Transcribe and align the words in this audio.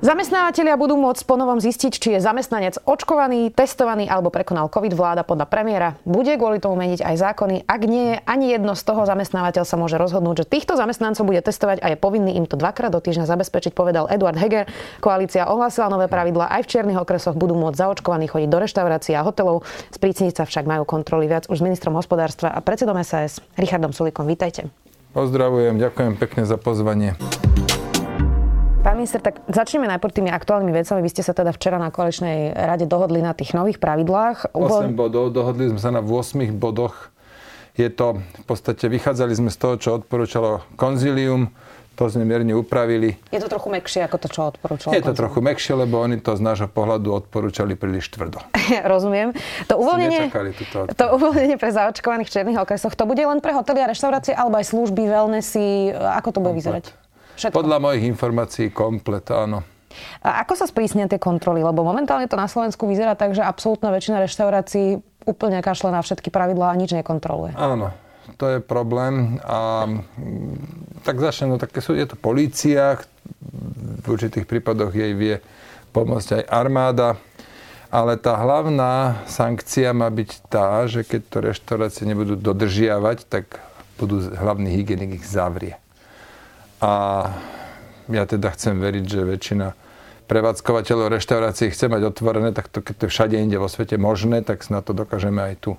Zamestnávateľia 0.00 0.80
budú 0.80 0.96
môcť 0.96 1.28
ponovom 1.28 1.60
zistiť, 1.60 1.92
či 1.92 2.08
je 2.16 2.24
zamestnanec 2.24 2.80
očkovaný, 2.88 3.52
testovaný 3.52 4.08
alebo 4.08 4.32
prekonal 4.32 4.72
COVID. 4.72 4.96
Vláda 4.96 5.28
podľa 5.28 5.44
premiéra 5.44 6.00
bude 6.08 6.32
kvôli 6.40 6.56
tomu 6.56 6.80
meniť 6.80 7.04
aj 7.04 7.16
zákony. 7.20 7.68
Ak 7.68 7.84
nie 7.84 8.16
ani 8.24 8.56
jedno 8.56 8.72
z 8.72 8.80
toho, 8.80 9.04
zamestnávateľ 9.04 9.60
sa 9.68 9.76
môže 9.76 10.00
rozhodnúť, 10.00 10.40
že 10.40 10.56
týchto 10.56 10.80
zamestnancov 10.80 11.28
bude 11.28 11.44
testovať 11.44 11.84
a 11.84 11.92
je 11.92 12.00
povinný 12.00 12.32
im 12.40 12.48
to 12.48 12.56
dvakrát 12.56 12.88
do 12.88 12.96
týždňa 12.96 13.28
zabezpečiť, 13.28 13.76
povedal 13.76 14.08
Eduard 14.08 14.40
Heger. 14.40 14.72
Koalícia 15.04 15.44
ohlásila 15.52 15.92
nové 15.92 16.08
pravidla. 16.08 16.48
Aj 16.48 16.64
v 16.64 16.70
čiernych 16.72 16.96
okresoch 16.96 17.36
budú 17.36 17.52
môcť 17.60 17.76
zaočkovaní 17.76 18.24
chodiť 18.24 18.48
do 18.48 18.56
reštaurácií 18.56 19.12
a 19.12 19.20
hotelov. 19.20 19.68
Sprícniť 19.92 20.32
sa 20.32 20.48
však 20.48 20.64
majú 20.64 20.88
kontroly 20.88 21.28
viac 21.28 21.44
už 21.52 21.60
s 21.60 21.66
ministrom 21.68 21.92
hospodárstva 21.92 22.48
a 22.48 22.64
predsedom 22.64 22.96
SAS 23.04 23.44
Richardom 23.60 23.92
Sulikom. 23.92 24.24
Vítajte. 24.24 24.72
Pozdravujem, 25.12 25.76
ďakujem 25.76 26.16
pekne 26.16 26.48
za 26.48 26.56
pozvanie. 26.56 27.20
Minister, 29.00 29.24
tak 29.24 29.40
začneme 29.48 29.88
najprv 29.96 30.12
tými 30.12 30.28
aktuálnymi 30.28 30.76
vecami. 30.76 31.00
Vy 31.00 31.10
ste 31.16 31.24
sa 31.24 31.32
teda 31.32 31.56
včera 31.56 31.80
na 31.80 31.88
koaličnej 31.88 32.52
rade 32.52 32.84
dohodli 32.84 33.24
na 33.24 33.32
tých 33.32 33.56
nových 33.56 33.80
pravidlách. 33.80 34.52
8 34.52 34.92
bodov, 34.92 35.32
dohodli 35.32 35.72
sme 35.72 35.80
sa 35.80 35.88
na 35.88 36.04
8 36.04 36.52
bodoch. 36.52 37.08
Je 37.80 37.88
to, 37.88 38.20
v 38.20 38.44
podstate 38.44 38.92
vychádzali 38.92 39.32
sme 39.32 39.48
z 39.48 39.56
toho, 39.56 39.74
čo 39.80 39.88
odporúčalo 39.96 40.60
konzilium, 40.76 41.48
to 41.96 42.12
sme 42.12 42.28
mierne 42.28 42.52
upravili. 42.52 43.16
Je 43.32 43.40
to 43.40 43.48
trochu 43.48 43.72
mekšie 43.72 44.04
ako 44.04 44.16
to, 44.20 44.28
čo 44.28 44.40
odporúčalo 44.52 44.92
Je 44.92 45.00
to 45.00 45.16
trochu 45.16 45.40
mekšie, 45.40 45.72
lebo 45.80 46.00
oni 46.00 46.20
to 46.20 46.36
z 46.36 46.44
nášho 46.44 46.68
pohľadu 46.68 47.24
odporúčali 47.24 47.80
príliš 47.80 48.12
tvrdo. 48.12 48.44
Rozumiem. 48.92 49.32
To 49.64 49.80
uvoľnenie, 49.80 50.28
to 50.92 51.06
uvoľnenie 51.16 51.56
pre 51.56 51.72
zaočkovaných 51.72 52.28
černých 52.28 52.60
okresoch, 52.60 52.92
to 52.92 53.08
bude 53.08 53.24
len 53.24 53.40
pre 53.40 53.56
hotely 53.56 53.80
a 53.80 53.88
reštaurácie, 53.88 54.36
alebo 54.36 54.60
aj 54.60 54.76
služby, 54.76 55.08
wellnessy, 55.08 55.88
ako 55.92 56.28
to 56.36 56.38
bude 56.44 56.60
Komplet. 56.60 56.84
vyzerať? 56.84 56.99
Všetko. 57.40 57.56
Podľa 57.56 57.78
mojich 57.80 58.04
informácií 58.04 58.68
komplet, 58.68 59.24
áno. 59.32 59.64
A 60.20 60.44
ako 60.44 60.60
sa 60.60 60.68
sprísnia 60.68 61.08
tie 61.08 61.16
kontroly? 61.16 61.64
Lebo 61.64 61.80
momentálne 61.80 62.28
to 62.28 62.36
na 62.36 62.46
Slovensku 62.46 62.84
vyzerá 62.84 63.16
tak, 63.16 63.32
že 63.32 63.40
absolútna 63.40 63.88
väčšina 63.90 64.20
reštaurácií 64.22 65.00
úplne 65.24 65.64
kašle 65.64 65.88
na 65.88 66.04
všetky 66.04 66.28
pravidlá 66.28 66.72
a 66.72 66.78
nič 66.78 66.92
nekontroluje. 66.92 67.56
Áno, 67.56 67.96
to 68.36 68.44
je 68.44 68.58
problém. 68.60 69.40
A 69.40 69.88
mm, 69.88 71.00
tak 71.00 71.16
začne, 71.16 71.48
no 71.48 71.56
tak 71.56 71.72
sú, 71.80 71.96
je 71.96 72.04
to 72.04 72.16
polícia, 72.20 73.00
v 74.00 74.06
určitých 74.06 74.44
prípadoch 74.44 74.92
jej 74.92 75.16
vie 75.16 75.40
pomôcť 75.96 76.40
aj 76.40 76.42
armáda, 76.48 77.16
ale 77.90 78.14
tá 78.20 78.38
hlavná 78.38 79.24
sankcia 79.26 79.90
má 79.90 80.06
byť 80.06 80.30
tá, 80.46 80.86
že 80.86 81.02
keď 81.02 81.20
to 81.26 81.36
reštaurácie 81.50 82.04
nebudú 82.06 82.38
dodržiavať, 82.38 83.26
tak 83.26 83.58
budú 83.98 84.22
hlavný 84.30 84.70
hygienik 84.70 85.18
ich 85.20 85.26
zavrie. 85.26 85.76
A 86.80 86.92
ja 88.08 88.24
teda 88.24 88.50
chcem 88.56 88.80
veriť, 88.80 89.04
že 89.04 89.20
väčšina 89.28 89.66
prevádzkovateľov 90.30 91.10
reštaurácií 91.18 91.74
chce 91.74 91.90
mať 91.90 92.14
otvorené, 92.14 92.54
tak 92.54 92.70
to, 92.70 92.78
keď 92.78 92.94
to 93.02 93.06
všade 93.10 93.34
inde 93.34 93.58
vo 93.58 93.66
svete 93.66 93.98
možné, 93.98 94.46
tak 94.46 94.62
na 94.70 94.78
to 94.78 94.94
dokážeme 94.94 95.42
aj 95.42 95.54
tu. 95.58 95.74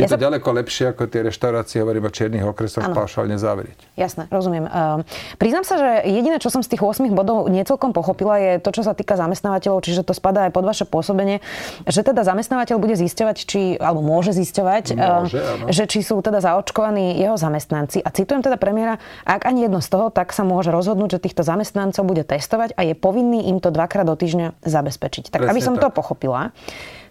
Je 0.00 0.08
ja 0.08 0.08
to 0.08 0.16
sa... 0.16 0.24
ďaleko 0.24 0.48
lepšie, 0.48 0.96
ako 0.96 1.12
tie 1.12 1.20
reštaurácie, 1.28 1.84
hovorím 1.84 2.08
o 2.08 2.12
čiernych 2.12 2.40
okresoch, 2.40 2.88
ano. 2.88 2.96
paušálne 2.96 3.36
zavrieť. 3.36 3.76
Jasné, 4.00 4.32
rozumiem. 4.32 4.64
Uh, 4.64 5.04
priznám 5.36 5.68
sa, 5.68 5.76
že 5.76 6.08
jediné, 6.08 6.40
čo 6.40 6.48
som 6.48 6.64
z 6.64 6.72
tých 6.72 6.80
8 6.80 7.04
bodov 7.12 7.52
niecelkom 7.52 7.92
pochopila, 7.92 8.40
je 8.40 8.52
to, 8.64 8.72
čo 8.72 8.80
sa 8.80 8.96
týka 8.96 9.20
zamestnávateľov, 9.20 9.84
čiže 9.84 10.08
to 10.08 10.16
spadá 10.16 10.48
aj 10.48 10.56
pod 10.56 10.64
vaše 10.64 10.88
pôsobenie, 10.88 11.44
že 11.84 12.00
teda 12.00 12.24
zamestnávateľ 12.24 12.80
bude 12.80 12.96
zisťovať, 12.96 13.36
či, 13.44 13.76
alebo 13.76 14.00
môže 14.00 14.32
zisťovať, 14.32 14.96
môže, 14.96 15.36
uh, 15.36 15.68
že 15.68 15.84
či 15.84 16.00
sú 16.00 16.16
teda 16.24 16.40
zaočkovaní 16.40 17.20
jeho 17.20 17.36
zamestnanci. 17.36 18.00
A 18.00 18.08
citujem 18.08 18.40
teda 18.40 18.56
premiéra, 18.56 18.96
ak 19.28 19.44
ani 19.44 19.68
jedno 19.68 19.84
z 19.84 19.92
toho, 19.92 20.08
tak 20.08 20.32
sa 20.32 20.48
môže 20.48 20.72
rozhodnúť, 20.72 21.20
že 21.20 21.28
týchto 21.28 21.44
zamestnancov 21.44 22.08
bude 22.08 22.24
testovať 22.24 22.72
a 22.72 22.88
je 22.88 22.96
povinný 22.96 23.52
im 23.52 23.60
to 23.60 23.68
dvakrát 23.82 24.06
do 24.06 24.14
týždňa 24.14 24.62
zabezpečiť. 24.62 25.34
Tak 25.34 25.42
Presne 25.42 25.50
aby 25.50 25.60
som 25.60 25.74
tak. 25.74 25.90
to 25.90 25.98
pochopila, 25.98 26.54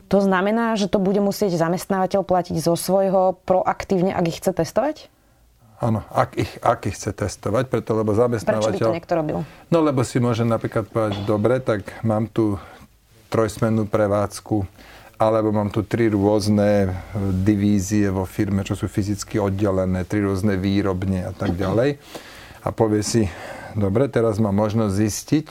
to 0.07 0.23
znamená, 0.23 0.75
že 0.79 0.87
to 0.87 0.99
bude 0.99 1.19
musieť 1.19 1.55
zamestnávateľ 1.59 2.23
platiť 2.23 2.55
zo 2.59 2.79
svojho 2.79 3.35
proaktívne, 3.43 4.15
ak 4.15 4.25
ich 4.27 4.39
chce 4.39 4.51
testovať? 4.55 5.11
Áno, 5.81 6.05
ak 6.13 6.35
ich, 6.35 6.51
ak 6.61 6.91
ich 6.91 6.95
chce 6.99 7.15
testovať, 7.15 7.71
preto 7.71 7.95
lebo 7.95 8.11
zamestnávateľ... 8.11 8.75
Prečo 8.75 8.85
by 8.85 8.91
to 8.91 8.97
niekto 8.99 9.13
robil? 9.15 9.37
No 9.71 9.79
lebo 9.79 10.03
si 10.03 10.19
môže 10.19 10.43
napríklad 10.43 10.91
povedať, 10.91 11.23
dobre, 11.23 11.63
tak 11.63 11.87
mám 12.03 12.27
tu 12.27 12.59
trojsmennú 13.31 13.87
prevádzku, 13.87 14.67
alebo 15.15 15.55
mám 15.55 15.71
tu 15.71 15.87
tri 15.87 16.11
rôzne 16.11 16.91
divízie 17.41 18.11
vo 18.11 18.27
firme, 18.27 18.67
čo 18.67 18.75
sú 18.75 18.91
fyzicky 18.91 19.39
oddelené, 19.39 20.03
tri 20.03 20.19
rôzne 20.21 20.59
výrobne 20.59 21.23
a 21.29 21.33
tak 21.33 21.55
ďalej. 21.55 21.97
A 22.61 22.69
povie 22.69 23.01
si, 23.01 23.31
dobre, 23.73 24.11
teraz 24.11 24.37
mám 24.37 24.53
možnosť 24.53 24.93
zistiť, 24.93 25.47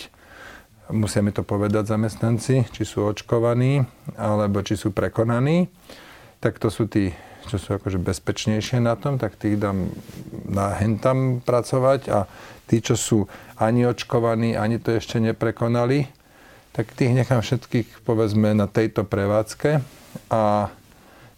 musia 0.93 1.25
mi 1.25 1.33
to 1.35 1.47
povedať 1.47 1.89
zamestnanci, 1.91 2.69
či 2.71 2.83
sú 2.85 3.07
očkovaní, 3.07 3.83
alebo 4.19 4.63
či 4.63 4.77
sú 4.77 4.91
prekonaní, 4.91 5.71
tak 6.39 6.59
to 6.59 6.69
sú 6.73 6.87
tí, 6.87 7.13
čo 7.49 7.57
sú 7.59 7.77
akože 7.77 8.01
bezpečnejšie 8.01 8.81
na 8.81 8.97
tom, 8.97 9.19
tak 9.19 9.37
tých 9.37 9.61
dám 9.61 9.93
na 10.49 10.75
hentam 10.77 11.45
pracovať. 11.45 12.01
A 12.11 12.25
tí, 12.65 12.81
čo 12.81 12.97
sú 12.97 13.19
ani 13.59 13.85
očkovaní, 13.85 14.57
ani 14.57 14.81
to 14.81 14.97
ešte 14.97 15.21
neprekonali, 15.21 16.09
tak 16.71 16.95
tých 16.95 17.13
nechám 17.13 17.43
všetkých 17.43 18.07
povedzme 18.07 18.55
na 18.55 18.71
tejto 18.71 19.03
prevádzke. 19.03 19.83
A 20.31 20.71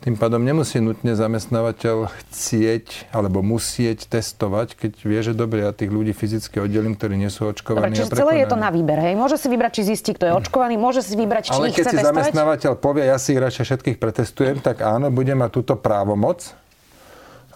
tým 0.03 0.19
pádom 0.19 0.43
nemusí 0.43 0.83
nutne 0.83 1.15
zamestnávateľ 1.15 2.11
chcieť 2.11 3.15
alebo 3.15 3.39
musieť 3.39 4.11
testovať, 4.11 4.75
keď 4.75 4.93
vie, 5.07 5.21
že 5.23 5.31
dobre, 5.31 5.63
ja 5.63 5.71
tých 5.71 5.95
ľudí 5.95 6.11
fyzicky 6.11 6.59
oddelím, 6.59 6.99
ktorí 6.99 7.15
nie 7.15 7.31
sú 7.31 7.47
očkovaní. 7.47 7.95
Dobre, 7.95 8.03
čiže 8.03 8.19
celé 8.19 8.43
je 8.43 8.47
to 8.51 8.59
na 8.59 8.75
výber, 8.75 8.99
hej? 8.99 9.15
Môže 9.15 9.39
si 9.39 9.47
vybrať, 9.47 9.71
či 9.79 9.83
zistí, 9.95 10.11
kto 10.19 10.27
je 10.27 10.33
očkovaný, 10.43 10.75
môže 10.75 11.07
si 11.07 11.15
vybrať, 11.15 11.43
či 11.47 11.51
Ale 11.55 11.71
ich 11.71 11.79
keď 11.79 11.85
chce 11.87 11.91
si 11.91 11.97
testovať? 12.03 12.11
zamestnávateľ 12.19 12.73
povie, 12.83 13.03
ja 13.07 13.17
si 13.23 13.29
ich 13.31 13.41
radšej 13.41 13.65
všetkých 13.71 13.97
pretestujem, 14.03 14.57
tak 14.59 14.83
áno, 14.83 15.15
bude 15.15 15.39
mať 15.39 15.51
túto 15.55 15.75
právomoc, 15.79 16.51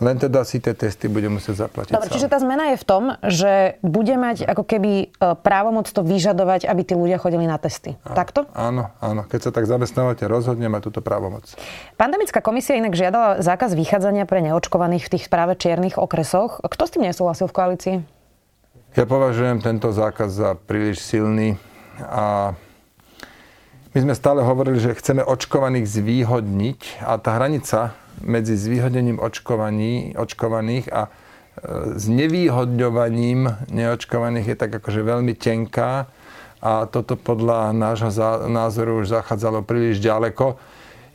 len 0.03 0.21
teda 0.21 0.45
si 0.45 0.61
tie 0.61 0.77
testy 0.77 1.09
bude 1.09 1.33
musieť 1.33 1.67
zaplatiť 1.69 1.93
Dobre, 1.97 2.13
čiže 2.13 2.29
tá 2.29 2.37
zmena 2.37 2.75
je 2.75 2.77
v 2.77 2.87
tom, 2.87 3.05
že 3.25 3.81
bude 3.81 4.13
mať 4.21 4.45
ako 4.45 4.65
keby 4.69 4.93
e, 4.93 5.07
právomoc 5.41 5.89
to 5.89 6.05
vyžadovať, 6.05 6.69
aby 6.69 6.83
tí 6.85 6.93
ľudia 6.93 7.17
chodili 7.17 7.49
na 7.49 7.57
testy. 7.57 7.97
Áno, 8.05 8.17
Takto? 8.17 8.41
Áno, 8.53 8.93
áno. 9.01 9.25
Keď 9.25 9.49
sa 9.49 9.51
tak 9.57 9.65
zamestnávateľ 9.65 10.27
rozhodne, 10.29 10.69
má 10.69 10.85
túto 10.85 11.01
právomoc. 11.01 11.49
Pandemická 11.97 12.45
komisia 12.45 12.77
inak 12.77 12.93
žiadala 12.93 13.41
zákaz 13.41 13.73
vychádzania 13.73 14.29
pre 14.29 14.45
neočkovaných 14.45 15.09
v 15.09 15.13
tých 15.17 15.25
práve 15.33 15.57
čiernych 15.57 15.97
okresoch. 15.97 16.61
Kto 16.61 16.83
s 16.85 16.93
tým 16.93 17.09
nesúhlasil 17.09 17.49
v 17.49 17.57
koalícii? 17.57 17.97
Ja 18.97 19.05
považujem 19.05 19.61
tento 19.61 19.93
zákaz 19.93 20.29
za 20.33 20.51
príliš 20.57 21.05
silný 21.05 21.61
a 22.01 22.57
my 23.97 23.99
sme 24.05 24.13
stále 24.13 24.45
hovorili, 24.45 24.77
že 24.77 24.93
chceme 24.93 25.25
očkovaných 25.25 25.89
zvýhodniť 25.89 27.01
a 27.01 27.17
tá 27.17 27.41
hranica 27.41 27.97
medzi 28.23 28.57
zvýhodnením 28.57 29.21
očkovaní, 29.21 30.17
očkovaných 30.17 30.87
a 30.93 31.09
e, 31.09 31.11
znevýhodňovaním 32.01 33.69
neočkovaných 33.69 34.47
je 34.53 34.57
tak 34.57 34.71
akože 34.77 35.01
veľmi 35.03 35.35
tenká 35.37 36.09
a 36.61 36.89
toto 36.89 37.15
podľa 37.21 37.77
nášho 37.77 38.11
názoru 38.49 39.05
už 39.05 39.13
zachádzalo 39.13 39.63
príliš 39.63 40.01
ďaleko. 40.01 40.57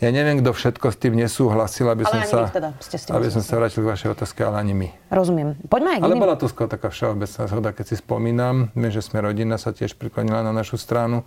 Ja 0.02 0.10
neviem, 0.10 0.42
kto 0.42 0.50
všetko 0.50 0.90
s 0.90 0.98
tým 0.98 1.14
nesúhlasil, 1.14 1.86
aby 1.86 2.10
ale 2.10 2.10
som 2.10 2.22
sa, 2.26 2.50
teda 2.50 2.74
ste 2.82 2.98
s 2.98 3.06
tým 3.06 3.14
aby 3.14 3.30
som 3.30 3.46
sa 3.46 3.54
vrátil 3.62 3.86
k 3.86 3.88
vašej 3.94 4.10
otázke, 4.18 4.42
ale 4.42 4.58
ani 4.58 4.74
my. 4.74 4.88
Rozumiem. 5.14 5.62
Poďme 5.70 5.90
aj 5.94 6.00
Ale 6.02 6.18
bola 6.18 6.34
to 6.42 6.50
skôr 6.50 6.66
taká 6.66 6.90
všeobecná 6.90 7.46
zhoda, 7.46 7.70
keď 7.70 7.86
si 7.86 7.96
spomínam. 8.02 8.74
Viem, 8.74 8.90
že 8.90 9.06
sme 9.06 9.22
rodina 9.22 9.62
sa 9.62 9.70
tiež 9.70 9.94
priklonila 9.94 10.42
na 10.42 10.50
našu 10.58 10.82
stranu. 10.82 11.22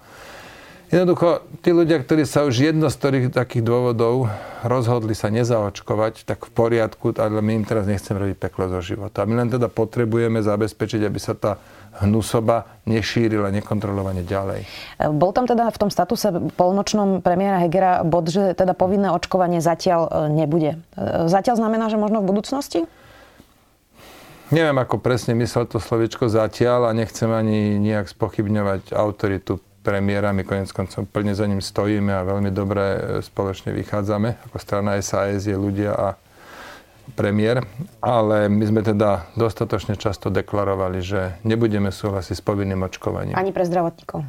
Jednoducho, 0.95 1.43
tí 1.59 1.75
ľudia, 1.75 1.99
ktorí 1.99 2.23
sa 2.23 2.47
už 2.47 2.71
jedno 2.71 2.87
z 2.87 2.95
ktorých 2.95 3.27
takých 3.35 3.67
dôvodov 3.67 4.31
rozhodli 4.63 5.11
sa 5.19 5.27
nezaočkovať, 5.27 6.23
tak 6.23 6.47
v 6.47 6.51
poriadku, 6.55 7.11
ale 7.19 7.43
my 7.43 7.59
im 7.59 7.65
teraz 7.67 7.91
nechceme 7.91 8.15
robiť 8.23 8.39
peklo 8.39 8.71
zo 8.71 8.79
života. 8.79 9.27
My 9.27 9.43
len 9.43 9.51
teda 9.51 9.67
potrebujeme 9.67 10.39
zabezpečiť, 10.39 11.03
aby 11.03 11.19
sa 11.19 11.35
tá 11.35 11.59
hnusoba 11.99 12.79
nešírila 12.87 13.51
nekontrolovane 13.51 14.23
ďalej. 14.23 14.71
Bol 15.19 15.35
tam 15.35 15.51
teda 15.51 15.75
v 15.75 15.79
tom 15.83 15.91
statuse 15.91 16.31
polnočnom 16.55 17.27
premiéra 17.27 17.67
Hegera 17.67 18.07
bod, 18.07 18.31
že 18.31 18.55
teda 18.55 18.79
povinné 18.79 19.11
očkovanie 19.11 19.59
zatiaľ 19.59 20.07
e, 20.07 20.11
nebude. 20.31 20.79
E, 20.95 21.27
zatiaľ 21.27 21.59
znamená, 21.59 21.91
že 21.91 21.99
možno 21.99 22.23
v 22.23 22.31
budúcnosti? 22.31 22.87
Neviem, 24.55 24.79
ako 24.79 25.03
presne 25.03 25.35
myslel 25.43 25.67
to 25.67 25.83
slovičko 25.83 26.31
zatiaľ 26.31 26.87
a 26.87 26.95
nechcem 26.95 27.27
ani 27.35 27.83
nejak 27.83 28.15
spochybňovať 28.15 28.95
autoritu 28.95 29.59
premiéra. 29.85 30.33
My 30.33 30.49
konec 30.49 30.73
koncov 30.73 31.05
plne 31.13 31.37
za 31.37 31.45
ním 31.45 31.61
stojíme 31.61 32.09
a 32.09 32.25
veľmi 32.25 32.49
dobre 32.49 32.85
e, 32.97 32.99
spoločne 33.21 33.77
vychádzame. 33.77 34.49
Ako 34.49 34.57
strana 34.57 34.97
SAS 35.05 35.45
je 35.45 35.53
ľudia 35.53 35.93
a 35.93 36.09
premiér. 37.13 37.61
Ale 38.01 38.49
my 38.49 38.65
sme 38.65 38.81
teda 38.81 39.29
dostatočne 39.37 40.01
často 40.01 40.33
deklarovali, 40.33 41.05
že 41.05 41.37
nebudeme 41.45 41.93
súhlasiť 41.93 42.41
s 42.41 42.43
povinným 42.43 42.81
očkovaním. 42.81 43.37
Ani 43.37 43.53
pre 43.53 43.69
zdravotníkov? 43.69 44.25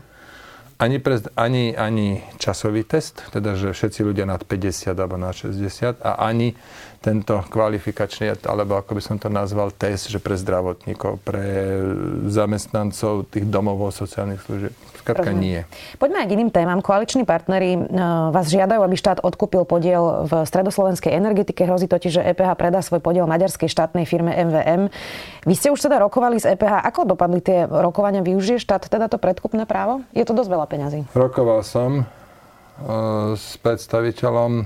Ani, 0.76 1.00
pre, 1.00 1.24
ani, 1.40 1.72
ani 1.72 2.20
časový 2.36 2.84
test, 2.84 3.24
teda 3.32 3.56
že 3.56 3.72
všetci 3.72 4.04
ľudia 4.04 4.28
nad 4.28 4.44
50 4.44 4.92
alebo 4.92 5.16
nad 5.16 5.32
60 5.32 6.04
a 6.04 6.20
ani 6.20 6.52
tento 7.00 7.40
kvalifikačný, 7.48 8.36
alebo 8.44 8.76
ako 8.76 9.00
by 9.00 9.02
som 9.02 9.16
to 9.16 9.32
nazval, 9.32 9.72
test, 9.72 10.12
že 10.12 10.20
pre 10.20 10.36
zdravotníkov, 10.36 11.24
pre 11.24 11.80
zamestnancov 12.28 13.32
tých 13.32 13.48
domov 13.48 13.88
sociálnych 13.96 14.44
služieb. 14.44 14.76
Skrátka 15.06 15.38
nie. 15.38 15.62
Poďme 16.02 16.26
aj 16.26 16.28
k 16.28 16.34
iným 16.34 16.50
témam. 16.50 16.82
Koaliční 16.82 17.30
partnery 17.30 17.78
e, 17.78 17.80
vás 18.34 18.50
žiadajú, 18.50 18.82
aby 18.82 18.98
štát 18.98 19.22
odkúpil 19.22 19.62
podiel 19.70 20.26
v 20.26 20.42
stredoslovenskej 20.50 21.14
energetike. 21.14 21.62
Hrozí 21.62 21.86
totiž, 21.86 22.18
že 22.18 22.26
EPH 22.26 22.58
predá 22.58 22.82
svoj 22.82 23.06
podiel 23.06 23.30
maďarskej 23.30 23.70
štátnej 23.70 24.10
firme 24.10 24.34
MVM. 24.34 24.90
Vy 25.46 25.54
ste 25.54 25.70
už 25.70 25.86
teda 25.86 26.02
rokovali 26.02 26.42
s 26.42 26.50
EPH. 26.50 26.82
Ako 26.90 27.06
dopadli 27.06 27.38
tie 27.38 27.70
rokovania? 27.70 28.26
Využije 28.26 28.58
štát 28.58 28.90
teda 28.90 29.06
to 29.06 29.22
predkupné 29.22 29.70
právo? 29.70 30.02
Je 30.18 30.26
to 30.26 30.34
dosť 30.34 30.50
veľa 30.50 30.66
peňazí. 30.66 31.00
Rokoval 31.14 31.62
som 31.62 32.02
uh, 32.02 33.38
s 33.38 33.62
predstaviteľom 33.62 34.66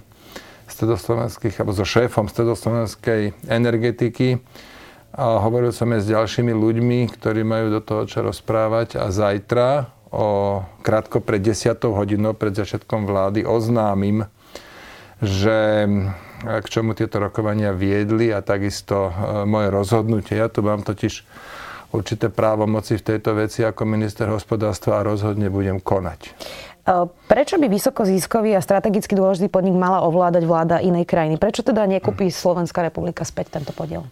stredoslovenských, 0.71 1.59
alebo 1.59 1.75
so 1.75 1.83
šéfom 1.83 2.31
stredoslovenskej 2.31 3.51
energetiky 3.51 4.39
a 5.09 5.41
hovoril 5.41 5.73
som 5.73 5.89
aj 5.89 6.05
s 6.05 6.11
ďalšími 6.13 6.53
ľuďmi, 6.53 6.99
ktorí 7.17 7.41
majú 7.41 7.73
do 7.73 7.81
toho 7.81 8.05
čo 8.05 8.21
rozprávať 8.21 9.01
a 9.01 9.09
zajtra 9.09 9.89
o 10.09 10.61
krátko 10.81 11.21
pred 11.21 11.41
10 11.41 11.77
hodinou, 11.89 12.33
pred 12.33 12.53
začiatkom 12.53 13.05
vlády, 13.05 13.45
oznámim, 13.45 14.25
že 15.19 15.85
k 16.39 16.65
čomu 16.71 16.95
tieto 16.95 17.19
rokovania 17.19 17.75
viedli 17.75 18.31
a 18.31 18.39
takisto 18.39 19.11
e, 19.11 19.43
moje 19.43 19.67
rozhodnutie. 19.67 20.39
Ja 20.39 20.47
tu 20.47 20.63
mám 20.63 20.87
totiž 20.87 21.27
určité 21.91 22.31
právomoci 22.31 22.95
v 22.95 23.03
tejto 23.03 23.35
veci 23.35 23.67
ako 23.67 23.83
minister 23.83 24.31
hospodárstva 24.31 25.03
a 25.03 25.05
rozhodne 25.05 25.51
budem 25.51 25.83
konať. 25.83 26.19
E, 26.23 26.31
prečo 27.27 27.59
by 27.59 27.67
vysokozískový 27.67 28.55
a 28.55 28.63
strategicky 28.63 29.19
dôležitý 29.19 29.51
podnik 29.51 29.75
mala 29.75 29.99
ovládať 30.07 30.43
vláda 30.47 30.75
inej 30.79 31.03
krajiny? 31.03 31.35
Prečo 31.35 31.59
teda 31.59 31.83
nekúpi 31.83 32.31
Slovenská 32.31 32.79
republika 32.87 33.27
späť 33.27 33.59
tento 33.59 33.75
podiel? 33.75 34.07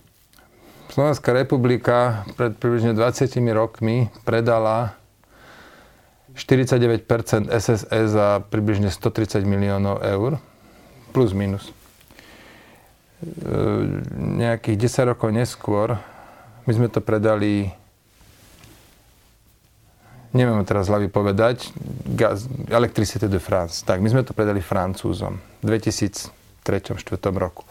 Slovenská 0.92 1.32
republika 1.32 2.28
pred 2.36 2.60
približne 2.60 2.92
20 2.92 3.32
rokmi 3.56 4.12
predala 4.28 4.97
49% 6.38 7.50
SSE 7.50 8.02
za 8.08 8.46
približne 8.54 8.94
130 8.94 9.42
miliónov 9.44 10.06
eur, 10.06 10.38
plus 11.12 11.34
minus. 11.34 11.66
E, 11.66 11.74
nejakých 14.16 14.78
10 14.78 15.12
rokov 15.18 15.34
neskôr 15.34 15.98
my 16.68 16.72
sme 16.76 16.88
to 16.92 17.00
predali 17.00 17.72
neviem 20.36 20.60
teraz 20.68 20.92
hlavy 20.92 21.08
povedať, 21.08 21.72
gaz, 22.06 22.46
Electricité 22.68 23.32
de 23.32 23.40
France. 23.40 23.82
Tak, 23.88 24.04
my 24.04 24.12
sme 24.12 24.22
to 24.28 24.36
predali 24.36 24.60
Francúzom 24.60 25.40
v 25.64 25.80
2003-2004 25.80 27.34
roku. 27.40 27.64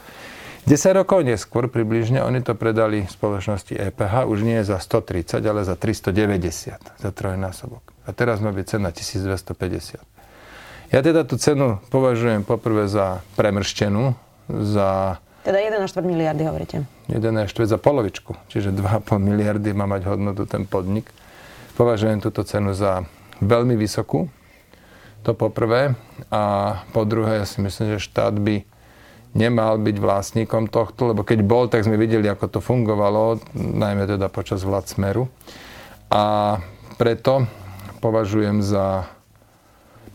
10 0.67 0.99
rokov 0.99 1.23
neskôr 1.23 1.71
približne 1.71 2.27
oni 2.27 2.43
to 2.43 2.59
predali 2.59 3.07
spoločnosti 3.07 3.71
EPH 3.71 4.27
už 4.27 4.43
nie 4.43 4.59
za 4.67 4.83
130, 4.83 5.39
ale 5.47 5.63
za 5.63 5.79
390, 5.79 6.99
za 6.99 7.11
trojnásobok. 7.15 7.96
A 8.07 8.15
teraz 8.15 8.39
má 8.39 8.55
byť 8.55 8.79
cena 8.79 8.95
1250. 8.95 9.99
Ja 10.95 11.03
teda 11.03 11.27
tú 11.27 11.35
cenu 11.35 11.83
považujem 11.91 12.47
poprvé 12.47 12.87
za 12.87 13.27
premrštenú, 13.35 14.15
za... 14.47 15.19
Teda 15.43 15.59
1,4 15.59 16.07
miliardy 16.07 16.47
hovoríte. 16.47 16.87
1,4 17.11 17.51
za 17.67 17.79
polovičku, 17.79 18.39
čiže 18.47 18.71
2,5 18.71 19.19
miliardy 19.19 19.75
má 19.75 19.91
mať 19.91 20.07
hodnotu 20.07 20.47
ten 20.47 20.63
podnik. 20.63 21.11
Považujem 21.75 22.23
túto 22.23 22.47
cenu 22.47 22.71
za 22.71 23.03
veľmi 23.43 23.75
vysokú, 23.75 24.31
to 25.27 25.35
poprvé. 25.35 25.99
A 26.31 26.43
po 26.95 27.03
druhé, 27.03 27.43
ja 27.43 27.47
si 27.47 27.59
myslím, 27.59 27.99
že 27.99 28.07
štát 28.07 28.39
by 28.39 28.63
nemal 29.35 29.77
byť 29.83 29.97
vlastníkom 29.99 30.71
tohto, 30.71 31.11
lebo 31.11 31.27
keď 31.27 31.43
bol, 31.43 31.67
tak 31.67 31.83
sme 31.83 31.99
videli, 31.99 32.31
ako 32.31 32.47
to 32.57 32.61
fungovalo, 32.63 33.43
najmä 33.59 34.07
teda 34.07 34.31
počas 34.31 34.63
vlád 34.63 34.87
Smeru. 34.87 35.27
A 36.09 36.57
preto 36.97 37.45
považujem 38.07 38.63
za 38.63 39.03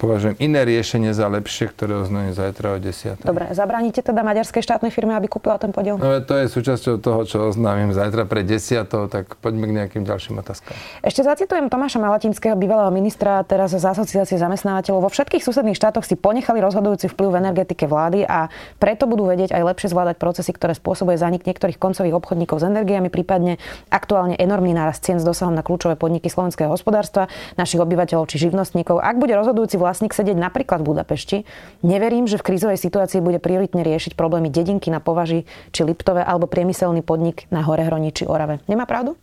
považujem 0.02 0.34
iné 0.42 0.66
riešenie 0.66 1.14
za 1.14 1.30
lepšie, 1.30 1.70
ktoré 1.70 2.02
oznámim 2.02 2.34
zajtra 2.34 2.74
o 2.74 2.78
10. 2.82 3.22
Dobre, 3.22 3.54
zabránite 3.54 4.02
teda 4.02 4.26
maďarskej 4.26 4.66
štátnej 4.66 4.90
firme, 4.90 5.14
aby 5.14 5.30
kúpila 5.30 5.62
ten 5.62 5.70
podiel? 5.70 6.02
No 6.02 6.18
to 6.26 6.42
je 6.42 6.50
súčasťou 6.50 6.98
toho, 6.98 7.22
čo 7.30 7.54
oznámim 7.54 7.94
zajtra 7.94 8.26
pre 8.26 8.42
10. 8.42 8.90
tak 8.90 9.38
poďme 9.38 9.70
k 9.70 9.74
nejakým 9.78 10.02
ďalším 10.02 10.42
otázkam. 10.42 10.74
Ešte 11.06 11.22
zacitujem 11.22 11.70
Tomáša 11.70 12.02
Malatinského, 12.02 12.58
bývalého 12.58 12.90
ministra, 12.90 13.46
teraz 13.46 13.78
z 13.78 13.86
asociácie 13.86 14.42
zamestnávateľov. 14.42 15.06
Vo 15.06 15.12
všetkých 15.14 15.46
susedných 15.46 15.78
štátoch 15.78 16.02
si 16.02 16.18
ponechali 16.18 16.58
rozhodujúci 16.58 17.06
vplyv 17.14 17.30
v 17.30 17.38
energetike 17.46 17.86
vlády 17.86 18.26
a 18.26 18.50
preto 18.82 19.06
budú 19.06 19.30
vedieť 19.30 19.54
aj 19.54 19.62
lepšie 19.70 19.94
zvládať 19.94 20.18
procesy, 20.18 20.50
ktoré 20.50 20.74
spôsobuje 20.74 21.22
zanik 21.22 21.46
niektorých 21.46 21.78
koncových 21.78 22.18
obchodníkov 22.18 22.58
s 22.58 22.66
energiami, 22.66 23.14
prípadne 23.14 23.62
aktuálne 23.94 24.34
enormný 24.40 24.74
nárast 24.74 25.06
cien 25.06 25.22
s 25.22 25.28
dosahom 25.28 25.54
na 25.54 25.62
kľúčové 25.62 25.94
podniky 25.94 26.26
slovenského 26.26 26.74
hospodárstva, 26.74 27.30
našich 27.60 27.78
obyvateľov 27.78 28.26
či 28.26 28.50
živnostníkov. 28.50 28.98
Ak 28.98 29.22
bude 29.22 29.38
rozhodujúci 29.38 29.78
vlastník 29.92 30.16
sedieť 30.16 30.40
napríklad 30.40 30.80
v 30.80 30.96
Budapešti, 30.96 31.38
neverím, 31.84 32.32
že 32.32 32.40
v 32.40 32.48
krízovej 32.48 32.80
situácii 32.80 33.20
bude 33.20 33.44
prioritne 33.44 33.84
riešiť 33.84 34.16
problémy 34.16 34.48
dedinky 34.48 34.88
na 34.88 35.04
považi 35.04 35.44
či 35.76 35.84
Liptove 35.84 36.24
alebo 36.24 36.48
priemyselný 36.48 37.04
podnik 37.04 37.44
na 37.52 37.60
Horehroni 37.60 38.16
či 38.16 38.24
Orave. 38.24 38.64
Nemá 38.72 38.88
pravdu? 38.88 39.20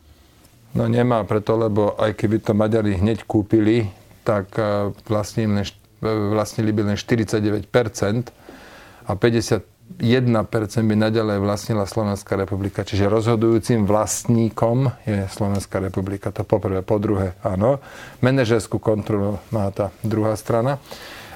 No 0.76 0.84
nemá 0.84 1.24
preto, 1.24 1.56
lebo 1.56 1.96
aj 1.96 2.12
keby 2.12 2.44
to 2.44 2.52
Maďari 2.52 3.00
hneď 3.00 3.24
kúpili, 3.24 3.88
tak 4.28 4.52
eh, 4.60 4.92
vlastnili, 5.08 5.64
eh, 5.64 5.72
vlastnili 6.04 6.76
by 6.76 6.92
len 6.92 6.96
49% 7.00 7.64
a 9.08 9.12
50 9.16 9.77
1% 9.96 10.28
by 10.84 10.94
naďalej 10.94 11.40
vlastnila 11.40 11.88
Slovenská 11.88 12.36
republika. 12.36 12.84
Čiže 12.84 13.08
rozhodujúcim 13.08 13.88
vlastníkom 13.88 14.92
je 15.08 15.24
Slovenská 15.32 15.80
republika. 15.80 16.28
To 16.30 16.44
poprvé. 16.44 16.84
Po 16.84 17.00
druhé, 17.00 17.32
áno, 17.40 17.80
manažerskú 18.20 18.76
kontrolu 18.76 19.40
má 19.48 19.72
tá 19.72 19.88
druhá 20.04 20.36
strana. 20.36 20.76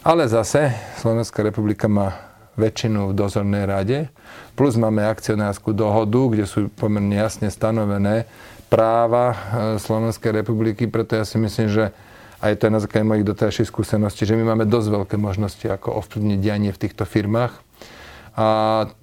Ale 0.04 0.28
zase 0.28 0.76
Slovenská 1.00 1.40
republika 1.40 1.88
má 1.88 2.32
väčšinu 2.60 3.10
v 3.10 3.16
dozornej 3.16 3.64
rade. 3.64 3.98
Plus 4.52 4.76
máme 4.76 5.00
akcionárskú 5.08 5.72
dohodu, 5.72 6.20
kde 6.28 6.44
sú 6.44 6.68
pomerne 6.68 7.16
jasne 7.16 7.48
stanovené 7.48 8.28
práva 8.68 9.32
e, 9.32 9.36
Slovenskej 9.80 10.44
republiky. 10.44 10.84
Preto 10.84 11.16
ja 11.16 11.24
si 11.24 11.40
myslím, 11.40 11.72
že 11.72 11.96
aj 12.44 12.60
to 12.60 12.68
je 12.68 12.74
na 12.74 12.82
základe 12.82 13.08
mojich 13.08 13.24
doterajších 13.24 13.70
skúseností, 13.70 14.28
že 14.28 14.36
my 14.36 14.52
máme 14.52 14.68
dosť 14.68 14.88
veľké 14.90 15.16
možnosti, 15.16 15.64
ako 15.64 15.96
ovplyvniť 16.04 16.38
dianie 16.42 16.70
v 16.74 16.82
týchto 16.82 17.08
firmách 17.08 17.71
a 18.32 18.46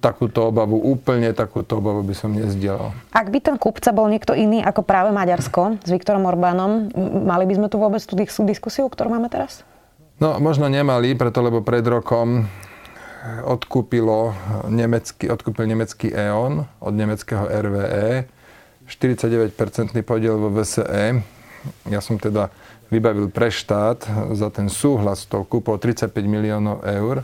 takúto 0.02 0.50
obavu, 0.50 0.74
úplne 0.74 1.30
takúto 1.30 1.78
obavu 1.78 2.02
by 2.02 2.14
som 2.18 2.34
nezdielal. 2.34 2.90
Ak 3.14 3.30
by 3.30 3.38
ten 3.38 3.56
kupca 3.56 3.94
bol 3.94 4.10
niekto 4.10 4.34
iný 4.34 4.58
ako 4.58 4.82
práve 4.82 5.14
Maďarsko 5.14 5.78
s 5.78 5.90
Viktorom 5.90 6.26
Orbánom, 6.26 6.90
mali 7.22 7.46
by 7.46 7.54
sme 7.54 7.68
tu 7.70 7.78
vôbec 7.78 8.02
tú 8.02 8.18
diskusiu, 8.42 8.90
ktorú 8.90 9.14
máme 9.14 9.30
teraz? 9.30 9.62
No, 10.18 10.36
možno 10.42 10.66
nemali, 10.66 11.14
preto 11.14 11.40
lebo 11.46 11.62
pred 11.62 11.86
rokom 11.86 12.50
odkúpilo 13.46 14.34
nemecký, 14.66 15.30
odkúpil 15.30 15.68
nemecký 15.68 16.10
E.ON 16.10 16.66
od 16.82 16.92
nemeckého 16.92 17.46
RVE 17.46 18.26
49-percentný 18.90 20.02
podiel 20.02 20.34
vo 20.34 20.50
VSE. 20.50 21.22
Ja 21.86 22.00
som 22.02 22.18
teda 22.18 22.50
vybavil 22.90 23.30
pre 23.30 23.52
štát 23.52 24.02
za 24.34 24.48
ten 24.50 24.66
súhlas 24.66 25.22
s 25.22 25.30
tou 25.30 25.46
kúpou 25.46 25.78
35 25.78 26.10
miliónov 26.26 26.82
eur 26.82 27.22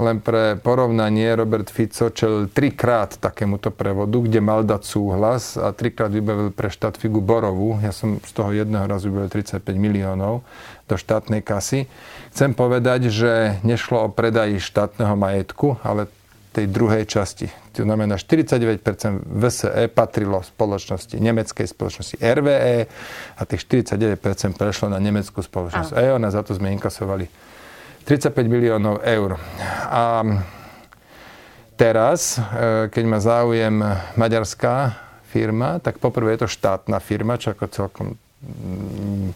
len 0.00 0.18
pre 0.24 0.56
porovnanie 0.56 1.36
Robert 1.36 1.68
Fico 1.68 2.08
čel 2.10 2.48
trikrát 2.48 3.20
takémuto 3.20 3.68
prevodu, 3.68 4.24
kde 4.24 4.40
mal 4.40 4.64
dať 4.64 4.82
súhlas 4.82 5.60
a 5.60 5.70
trikrát 5.76 6.08
vybavil 6.08 6.50
pre 6.50 6.72
štát 6.72 6.96
figu 6.96 7.20
Borovu. 7.20 7.76
Ja 7.84 7.92
som 7.92 8.18
z 8.24 8.32
toho 8.32 8.50
jedného 8.56 8.88
razu 8.88 9.12
vybavil 9.12 9.28
35 9.28 9.62
miliónov 9.76 10.42
do 10.88 10.94
štátnej 10.96 11.44
kasy. 11.44 11.86
Chcem 12.32 12.56
povedať, 12.56 13.12
že 13.12 13.62
nešlo 13.62 14.04
o 14.04 14.08
predaj 14.08 14.58
štátneho 14.58 15.14
majetku, 15.14 15.78
ale 15.84 16.08
tej 16.50 16.66
druhej 16.66 17.06
časti. 17.06 17.46
To 17.78 17.86
znamená, 17.86 18.18
49% 18.18 18.82
VSE 19.22 19.86
patrilo 19.86 20.42
spoločnosti, 20.42 21.14
nemeckej 21.14 21.66
spoločnosti 21.70 22.18
RVE 22.18 22.90
a 23.38 23.42
tých 23.46 23.62
49% 23.70 24.58
prešlo 24.58 24.90
na 24.90 24.98
nemeckú 24.98 25.38
spoločnosť 25.46 25.94
EON 25.94 26.22
a 26.26 26.30
za 26.34 26.42
to 26.42 26.58
sme 26.58 26.74
inkasovali 26.74 27.30
35 28.04 28.34
miliónov 28.46 29.00
eur. 29.04 29.36
A 29.90 30.24
teraz, 31.76 32.36
e, 32.36 32.88
keď 32.92 33.04
má 33.06 33.18
záujem 33.20 33.80
maďarská 34.16 34.96
firma, 35.30 35.78
tak 35.78 36.02
poprvé 36.02 36.34
je 36.34 36.44
to 36.44 36.48
štátna 36.50 36.98
firma, 36.98 37.38
čo 37.38 37.54
ako 37.54 37.64
celkom 37.70 38.06
mm, 38.42 39.30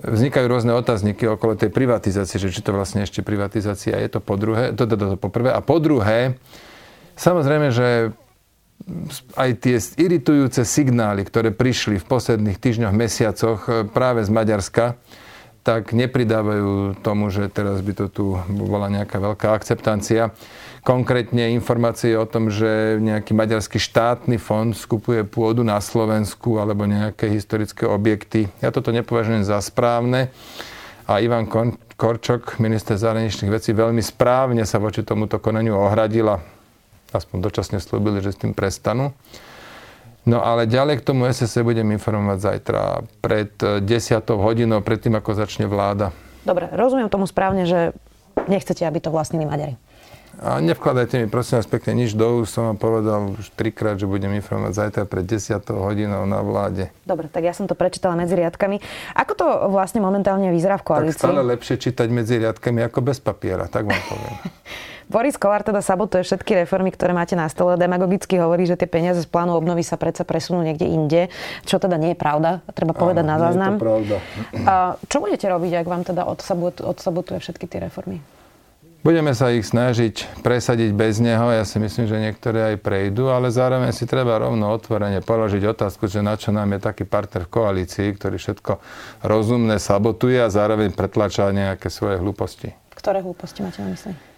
vznikajú 0.00 0.46
rôzne 0.48 0.72
otázniky 0.72 1.28
okolo 1.28 1.52
tej 1.52 1.68
privatizácie, 1.68 2.40
že 2.40 2.48
či 2.48 2.64
to 2.64 2.72
vlastne 2.72 3.04
ešte 3.04 3.20
privatizácia 3.20 3.92
je 4.00 4.08
to 4.08 4.24
po 4.24 4.40
druhé, 4.40 4.72
to, 4.72 4.88
to, 4.88 4.96
to, 4.96 5.06
to 5.14 5.16
po 5.20 5.28
prvé. 5.28 5.52
A 5.52 5.60
po 5.60 5.76
druhé, 5.76 6.40
samozrejme, 7.20 7.68
že 7.68 8.16
aj 9.36 9.50
tie 9.62 9.76
iritujúce 10.00 10.64
signály, 10.66 11.22
ktoré 11.22 11.54
prišli 11.54 12.02
v 12.02 12.08
posledných 12.08 12.58
týždňoch, 12.58 12.94
mesiacoch 12.96 13.60
e, 13.68 13.70
práve 13.86 14.24
z 14.26 14.30
Maďarska, 14.32 14.96
tak 15.62 15.94
nepridávajú 15.94 16.98
tomu, 17.06 17.30
že 17.30 17.46
teraz 17.46 17.78
by 17.82 17.92
to 17.94 18.06
tu 18.10 18.24
bola 18.50 18.90
nejaká 18.90 19.22
veľká 19.22 19.54
akceptancia. 19.54 20.34
Konkrétne 20.82 21.54
informácie 21.54 22.18
o 22.18 22.26
tom, 22.26 22.50
že 22.50 22.98
nejaký 22.98 23.30
maďarský 23.30 23.78
štátny 23.78 24.42
fond 24.42 24.74
skupuje 24.74 25.22
pôdu 25.22 25.62
na 25.62 25.78
Slovensku 25.78 26.58
alebo 26.58 26.90
nejaké 26.90 27.30
historické 27.30 27.86
objekty. 27.86 28.50
Ja 28.58 28.74
toto 28.74 28.90
nepovažujem 28.90 29.46
za 29.46 29.62
správne. 29.62 30.34
A 31.06 31.22
Ivan 31.22 31.46
Korčok, 31.94 32.58
minister 32.58 32.98
zahraničných 32.98 33.54
vecí, 33.54 33.70
veľmi 33.70 34.02
správne 34.02 34.66
sa 34.66 34.82
voči 34.82 35.06
tomuto 35.06 35.38
konaniu 35.38 35.78
ohradila. 35.78 36.42
Aspoň 37.14 37.38
dočasne 37.38 37.78
slúbili, 37.78 38.18
že 38.18 38.34
s 38.34 38.40
tým 38.42 38.50
prestanú. 38.50 39.14
No 40.22 40.38
ale 40.38 40.70
ďalej 40.70 41.02
k 41.02 41.06
tomu 41.10 41.26
SSE 41.26 41.66
budem 41.66 41.90
informovať 41.98 42.38
zajtra 42.38 42.82
pred 43.18 43.50
10 43.58 43.82
eh, 43.82 44.22
hodinou, 44.30 44.78
pred 44.78 45.02
tým, 45.02 45.18
ako 45.18 45.34
začne 45.34 45.66
vláda. 45.66 46.14
Dobre, 46.46 46.70
rozumiem 46.70 47.10
tomu 47.10 47.26
správne, 47.26 47.66
že 47.66 47.94
nechcete, 48.46 48.86
aby 48.86 48.98
to 49.02 49.10
vlastnili 49.10 49.46
Maďari. 49.46 49.74
A 50.42 50.58
nevkladajte 50.58 51.22
mi 51.22 51.26
prosím 51.28 51.60
vás 51.60 51.68
pekne 51.68 51.92
nič 51.92 52.16
do 52.16 52.42
úst. 52.42 52.56
Som 52.56 52.66
vám 52.66 52.78
povedal 52.80 53.36
už 53.36 53.52
trikrát, 53.52 54.00
že 54.00 54.08
budem 54.08 54.32
informovať 54.32 54.72
zajtra 54.74 55.02
pred 55.04 55.22
10 55.28 55.60
hodinou 55.70 56.24
na 56.24 56.40
vláde. 56.40 56.88
Dobre, 57.04 57.28
tak 57.28 57.44
ja 57.44 57.52
som 57.52 57.68
to 57.68 57.76
prečítala 57.76 58.16
medzi 58.16 58.34
riadkami. 58.34 58.80
Ako 59.12 59.32
to 59.36 59.46
vlastne 59.68 60.00
momentálne 60.00 60.48
vyzerá 60.48 60.80
v 60.80 60.84
koalícii? 60.88 61.20
Tak 61.20 61.30
stále 61.30 61.44
lepšie 61.46 61.76
čítať 61.78 62.08
medzi 62.08 62.40
riadkami 62.42 62.80
ako 62.80 62.98
bez 63.04 63.20
papiera, 63.20 63.68
tak 63.68 63.86
vám 63.86 64.02
poviem. 64.08 64.34
Boris 65.12 65.36
Kolár 65.36 65.60
teda 65.60 65.84
sabotuje 65.84 66.24
všetky 66.24 66.64
reformy, 66.64 66.88
ktoré 66.88 67.12
máte 67.12 67.36
na 67.36 67.44
stole. 67.52 67.76
Demagogicky 67.76 68.40
hovorí, 68.40 68.64
že 68.64 68.80
tie 68.80 68.88
peniaze 68.88 69.20
z 69.20 69.28
plánu 69.28 69.52
obnovy 69.52 69.84
sa 69.84 70.00
predsa 70.00 70.24
presunú 70.24 70.64
niekde 70.64 70.88
inde, 70.88 71.28
čo 71.68 71.76
teda 71.76 72.00
nie 72.00 72.16
je 72.16 72.18
pravda, 72.18 72.64
treba 72.72 72.96
povedať 72.96 73.20
Áno, 73.20 73.30
na 73.30 73.36
záznam. 73.36 73.72
Nie 73.72 73.76
je 73.76 73.80
to 73.80 73.84
pravda. 73.84 74.16
A 74.64 74.74
čo 75.04 75.16
budete 75.20 75.46
robiť, 75.52 75.72
ak 75.84 75.86
vám 75.86 76.02
teda 76.08 76.24
odsabotuje 76.80 77.38
všetky 77.44 77.68
tie 77.68 77.84
reformy? 77.84 78.24
Budeme 79.02 79.34
sa 79.34 79.50
ich 79.50 79.66
snažiť 79.66 80.46
presadiť 80.46 80.94
bez 80.94 81.18
neho. 81.18 81.50
Ja 81.50 81.66
si 81.66 81.76
myslím, 81.82 82.06
že 82.06 82.22
niektoré 82.22 82.72
aj 82.72 82.86
prejdú, 82.86 83.34
ale 83.34 83.50
zároveň 83.50 83.90
si 83.90 84.06
treba 84.06 84.38
rovno 84.38 84.70
otvorene 84.70 85.20
položiť 85.20 85.60
otázku, 85.74 86.06
že 86.06 86.22
na 86.22 86.38
čo 86.38 86.54
nám 86.54 86.72
je 86.78 86.86
taký 86.86 87.04
partner 87.04 87.44
v 87.44 87.52
koalícii, 87.52 88.14
ktorý 88.16 88.38
všetko 88.38 88.78
rozumné 89.26 89.76
sabotuje 89.82 90.38
a 90.38 90.48
zároveň 90.48 90.94
pretlačá 90.94 91.50
nejaké 91.50 91.90
svoje 91.90 92.22
hlúposti. 92.22 92.72
Ktoré 92.94 93.20
hlúposti 93.20 93.66
máte 93.66 93.82
na 93.82 93.90
mysli? 93.90 94.31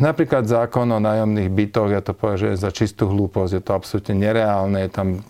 Napríklad 0.00 0.48
zákon 0.48 0.88
o 0.88 0.96
nájomných 0.96 1.52
bytoch, 1.52 1.92
ja 1.92 2.00
to 2.00 2.16
považujem 2.16 2.56
za 2.56 2.72
čistú 2.72 3.12
hlúposť, 3.12 3.60
je 3.60 3.62
to 3.62 3.76
absolútne 3.76 4.16
nereálne. 4.16 4.88
Tam 4.88 5.20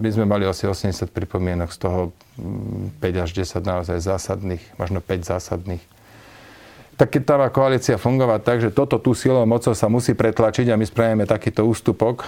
by 0.00 0.08
sme 0.08 0.24
mali 0.24 0.48
asi 0.48 0.64
80 0.64 1.12
pripomienok, 1.12 1.68
z 1.68 1.78
toho 1.84 2.00
5 2.40 3.04
mm, 3.04 3.20
až 3.20 3.30
10 3.36 3.60
naozaj 3.60 4.00
zásadných, 4.00 4.64
možno 4.80 5.04
5 5.04 5.28
zásadných. 5.28 5.84
Tak 6.96 7.12
keď 7.12 7.22
tá 7.28 7.36
koalícia 7.52 8.00
fungovať 8.00 8.40
tak, 8.40 8.58
že 8.64 8.72
toto 8.72 8.96
tú 8.96 9.12
silou 9.12 9.44
mocou 9.44 9.76
sa 9.76 9.92
musí 9.92 10.16
pretlačiť 10.16 10.72
a 10.72 10.80
my 10.80 10.88
spravíme 10.88 11.28
takýto 11.28 11.68
ústupok, 11.68 12.24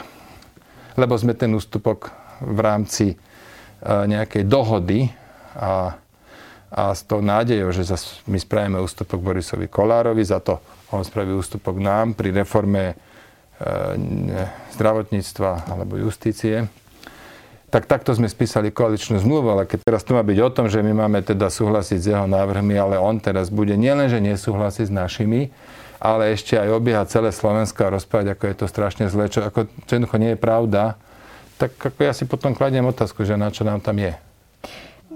lebo 1.00 1.16
sme 1.16 1.32
ten 1.32 1.48
ústupok 1.56 2.12
v 2.44 2.58
rámci 2.60 3.06
e, 3.08 3.16
nejakej 3.88 4.44
dohody 4.44 5.08
a, 5.56 5.96
a 6.68 6.82
s 6.92 7.08
tou 7.08 7.24
nádejou, 7.24 7.72
že 7.72 7.88
my 8.28 8.36
spravíme 8.36 8.76
ústupok 8.84 9.16
Borisovi 9.16 9.64
Kolárovi 9.64 10.20
za 10.20 10.44
to, 10.44 10.60
on 10.94 11.02
spraví 11.02 11.34
ústupok 11.34 11.78
nám 11.78 12.14
pri 12.14 12.30
reforme 12.30 12.92
e, 12.92 12.94
zdravotníctva 14.78 15.70
alebo 15.70 15.98
justície. 15.98 16.68
Tak 17.66 17.90
takto 17.90 18.14
sme 18.14 18.30
spísali 18.30 18.70
koaličnú 18.70 19.18
zmluvu, 19.18 19.58
ale 19.58 19.62
keď 19.66 19.82
teraz 19.82 20.06
tu 20.06 20.14
má 20.14 20.22
byť 20.22 20.38
o 20.38 20.50
tom, 20.54 20.66
že 20.70 20.86
my 20.86 21.06
máme 21.06 21.20
teda 21.26 21.50
súhlasiť 21.50 21.98
s 21.98 22.06
jeho 22.14 22.26
návrhmi, 22.30 22.78
ale 22.78 22.94
on 22.96 23.18
teraz 23.18 23.50
bude 23.50 23.74
nielenže 23.74 24.22
nesúhlasiť 24.22 24.86
s 24.86 24.94
našimi, 24.94 25.50
ale 25.98 26.30
ešte 26.30 26.54
aj 26.54 26.70
obiehať 26.70 27.06
celé 27.10 27.34
Slovensko 27.34 27.80
a 27.82 27.94
rozprávať, 27.98 28.38
ako 28.38 28.44
je 28.46 28.56
to 28.56 28.66
strašne 28.70 29.04
zlé, 29.10 29.26
čo, 29.26 29.42
ako, 29.42 29.66
čo 29.88 29.92
jednoducho 29.98 30.22
nie 30.22 30.32
je 30.36 30.40
pravda, 30.40 30.94
tak 31.56 31.74
ako 31.74 32.00
ja 32.04 32.12
si 32.12 32.28
potom 32.28 32.52
kladiem 32.54 32.84
otázku, 32.84 33.24
že 33.24 33.34
na 33.34 33.48
čo 33.48 33.64
nám 33.64 33.80
tam 33.80 33.96
je. 33.96 34.12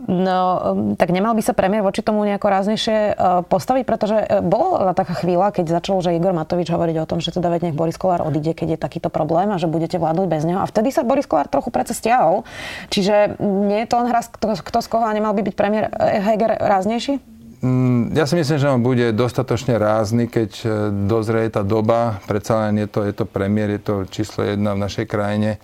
No, 0.09 0.41
um, 0.57 0.97
tak 0.97 1.13
nemal 1.13 1.37
by 1.37 1.43
sa 1.45 1.53
premiér 1.53 1.85
voči 1.85 2.01
tomu 2.01 2.25
nejako 2.25 2.49
ráznejšie 2.49 3.13
uh, 3.13 3.45
postaviť, 3.45 3.85
pretože 3.85 4.17
uh, 4.17 4.41
bola 4.41 4.97
taká 4.97 5.13
chvíľa, 5.13 5.53
keď 5.53 5.83
začal, 5.83 6.01
že 6.01 6.17
Igor 6.17 6.33
Matovič 6.33 6.73
hovoriť 6.73 6.97
o 7.05 7.09
tom, 7.09 7.21
že 7.21 7.37
teda 7.37 7.53
veď 7.53 7.69
nech 7.69 7.77
Boris 7.77 8.01
Kolár 8.01 8.25
odíde, 8.25 8.57
keď 8.57 8.77
je 8.77 8.79
takýto 8.81 9.13
problém 9.13 9.53
a 9.53 9.61
že 9.61 9.69
budete 9.69 10.01
vládnuť 10.01 10.27
bez 10.31 10.43
neho. 10.49 10.65
A 10.65 10.71
vtedy 10.71 10.89
sa 10.89 11.05
Boris 11.05 11.29
Kolár 11.29 11.53
trochu 11.53 11.69
predsa 11.69 11.93
stiahol. 11.93 12.49
Čiže 12.89 13.37
nie 13.43 13.85
je 13.85 13.89
to 13.93 14.01
len 14.01 14.09
hra, 14.09 14.25
kto, 14.25 14.57
kto 14.65 14.79
z 14.81 14.89
koho 14.89 15.05
a 15.05 15.13
nemal 15.13 15.37
by 15.37 15.43
byť 15.45 15.55
premiér 15.59 15.93
eh, 15.93 16.23
Heger 16.23 16.57
ráznejší? 16.57 17.21
Mm, 17.61 18.17
ja 18.17 18.25
si 18.25 18.41
myslím, 18.41 18.57
že 18.57 18.73
on 18.73 18.81
bude 18.81 19.13
dostatočne 19.13 19.77
rázny, 19.77 20.33
keď 20.33 20.65
dozrie 21.05 21.53
tá 21.53 21.61
doba. 21.61 22.25
Predsa 22.25 22.65
len 22.65 22.81
je 22.81 22.89
to, 22.89 23.05
je 23.05 23.13
to 23.13 23.29
premiér, 23.29 23.77
je 23.77 23.83
to 23.85 23.95
číslo 24.09 24.49
jedna 24.49 24.73
v 24.73 24.81
našej 24.81 25.05
krajine. 25.05 25.61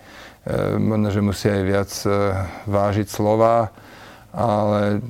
Možno, 0.77 1.11
že 1.11 1.25
musí 1.25 1.51
aj 1.51 1.63
viac 1.67 1.91
vážiť 2.69 3.09
slova 3.11 3.75
ale 4.35 5.05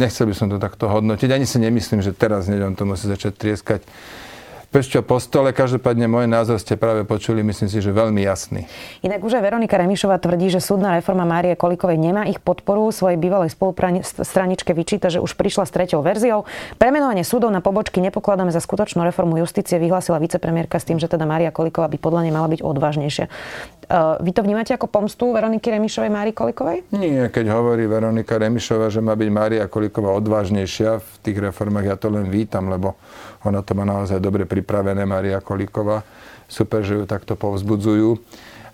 nechcel 0.00 0.28
by 0.28 0.34
som 0.34 0.48
to 0.48 0.56
takto 0.56 0.88
hodnotiť. 0.88 1.28
Ani 1.30 1.44
si 1.44 1.60
nemyslím, 1.60 2.00
že 2.00 2.16
teraz 2.16 2.48
neviem, 2.48 2.72
to 2.72 2.88
musí 2.88 3.08
začať 3.08 3.32
trieskať 3.36 3.80
Pešťo 4.70 5.02
po 5.02 5.18
stole, 5.18 5.50
každopádne 5.50 6.06
môj 6.06 6.30
názor 6.30 6.54
ste 6.62 6.78
práve 6.78 7.02
počuli, 7.02 7.42
myslím 7.42 7.66
si, 7.66 7.82
že 7.82 7.90
veľmi 7.90 8.22
jasný. 8.22 8.70
Inak 9.02 9.18
už 9.18 9.34
aj 9.34 9.42
Veronika 9.42 9.74
Remišová 9.74 10.22
tvrdí, 10.22 10.46
že 10.46 10.62
súdna 10.62 10.94
reforma 10.94 11.26
Márie 11.26 11.58
Kolikovej 11.58 11.98
nemá 11.98 12.30
ich 12.30 12.38
podporu. 12.38 12.86
Svojej 12.94 13.18
bývalej 13.18 13.50
spolustraničke 13.50 14.70
vyčíta, 14.70 15.10
že 15.10 15.18
už 15.18 15.34
prišla 15.34 15.66
s 15.66 15.74
treťou 15.74 16.06
verziou. 16.06 16.46
Premenovanie 16.78 17.26
súdov 17.26 17.50
na 17.50 17.58
pobočky 17.58 17.98
nepokladáme 17.98 18.54
za 18.54 18.62
skutočnú 18.62 19.02
reformu 19.02 19.42
justície, 19.42 19.74
vyhlásila 19.74 20.22
vicepremiérka 20.22 20.78
s 20.78 20.86
tým, 20.86 21.02
že 21.02 21.10
teda 21.10 21.26
Mária 21.26 21.50
Koliková 21.50 21.90
by 21.90 21.98
podľa 21.98 22.30
nej 22.30 22.32
mala 22.38 22.46
byť 22.46 22.62
odvážnejšia. 22.62 23.26
Uh, 23.90 24.14
vy 24.22 24.30
to 24.30 24.46
vnímate 24.46 24.70
ako 24.70 24.86
pomstu 24.86 25.34
Veroniky 25.34 25.66
Remišovej 25.66 26.14
Márii 26.14 26.30
Kolikovej? 26.30 26.86
Nie, 26.94 27.26
keď 27.26 27.50
hovorí 27.50 27.90
Veronika 27.90 28.38
Remišová, 28.38 28.86
že 28.86 29.02
má 29.02 29.18
byť 29.18 29.28
Mária 29.34 29.66
Koliková 29.66 30.14
odvážnejšia 30.14 31.02
v 31.02 31.10
tých 31.26 31.42
reformách, 31.42 31.90
ja 31.90 31.96
to 31.98 32.06
len 32.06 32.30
vítam, 32.30 32.70
lebo 32.70 32.94
ona 33.42 33.66
to 33.66 33.74
má 33.74 33.82
naozaj 33.82 34.22
dobre 34.22 34.46
pripravené, 34.46 35.02
Maria 35.02 35.42
Kolíková. 35.42 36.06
Super, 36.46 36.86
že 36.86 37.02
ju 37.02 37.04
takto 37.08 37.34
povzbudzujú. 37.34 38.14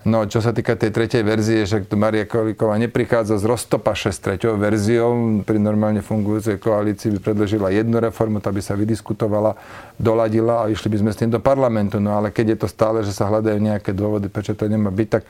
No, 0.05 0.29
čo 0.29 0.39
sa 0.39 0.53
týka 0.53 0.77
tej 0.77 0.93
tretej 0.93 1.25
verzie, 1.25 1.65
že 1.65 1.81
Maria 1.97 2.29
Kolíková 2.29 2.77
neprichádza 2.77 3.41
z 3.41 3.49
roztopaše 3.49 4.13
s 4.13 4.21
treťou 4.21 4.55
verziou. 4.55 5.41
Pri 5.41 5.57
normálne 5.57 6.05
fungujúcej 6.05 6.61
koalícii 6.61 7.17
by 7.17 7.19
predložila 7.19 7.73
jednu 7.73 7.97
reformu, 7.97 8.37
tá 8.37 8.53
by 8.53 8.61
sa 8.61 8.77
vydiskutovala, 8.77 9.57
doladila 9.97 10.63
a 10.63 10.69
išli 10.69 10.93
by 10.93 10.97
sme 11.01 11.11
s 11.11 11.19
tým 11.19 11.33
do 11.33 11.41
parlamentu. 11.41 11.97
No 11.97 12.13
ale 12.13 12.29
keď 12.29 12.55
je 12.55 12.57
to 12.61 12.67
stále, 12.69 13.01
že 13.01 13.11
sa 13.11 13.25
hľadajú 13.25 13.57
nejaké 13.57 13.91
dôvody, 13.91 14.29
prečo 14.29 14.53
to 14.53 14.69
nemá 14.69 14.93
byť, 14.93 15.09
tak 15.09 15.23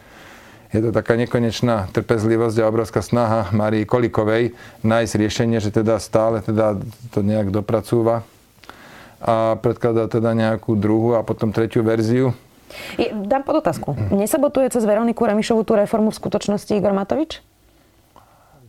je 0.68 0.84
to 0.84 0.92
taká 0.92 1.16
nekonečná 1.16 1.88
trpezlivosť 1.96 2.60
a 2.60 2.68
obrovská 2.68 3.00
snaha 3.00 3.48
Marii 3.56 3.88
Kolikovej 3.88 4.52
nájsť 4.84 5.14
riešenie, 5.16 5.64
že 5.64 5.72
teda 5.72 5.96
stále 5.96 6.44
teda 6.44 6.76
to 7.16 7.24
nejak 7.24 7.56
dopracúva 7.56 8.28
a 9.18 9.58
predkladá 9.58 10.06
teda 10.06 10.36
nejakú 10.38 10.78
druhú 10.78 11.18
a 11.18 11.26
potom 11.26 11.50
tretiu 11.50 11.82
verziu. 11.82 12.36
Dám 13.14 13.44
pod 13.44 13.64
otázku. 13.64 13.96
Nesabotuje 14.12 14.70
cez 14.70 14.84
Veroniku 14.84 15.24
Remišovu 15.24 15.64
tú 15.64 15.80
reformu 15.80 16.12
v 16.12 16.20
skutočnosti 16.20 16.76
Igor 16.76 16.92
Matovič? 16.92 17.47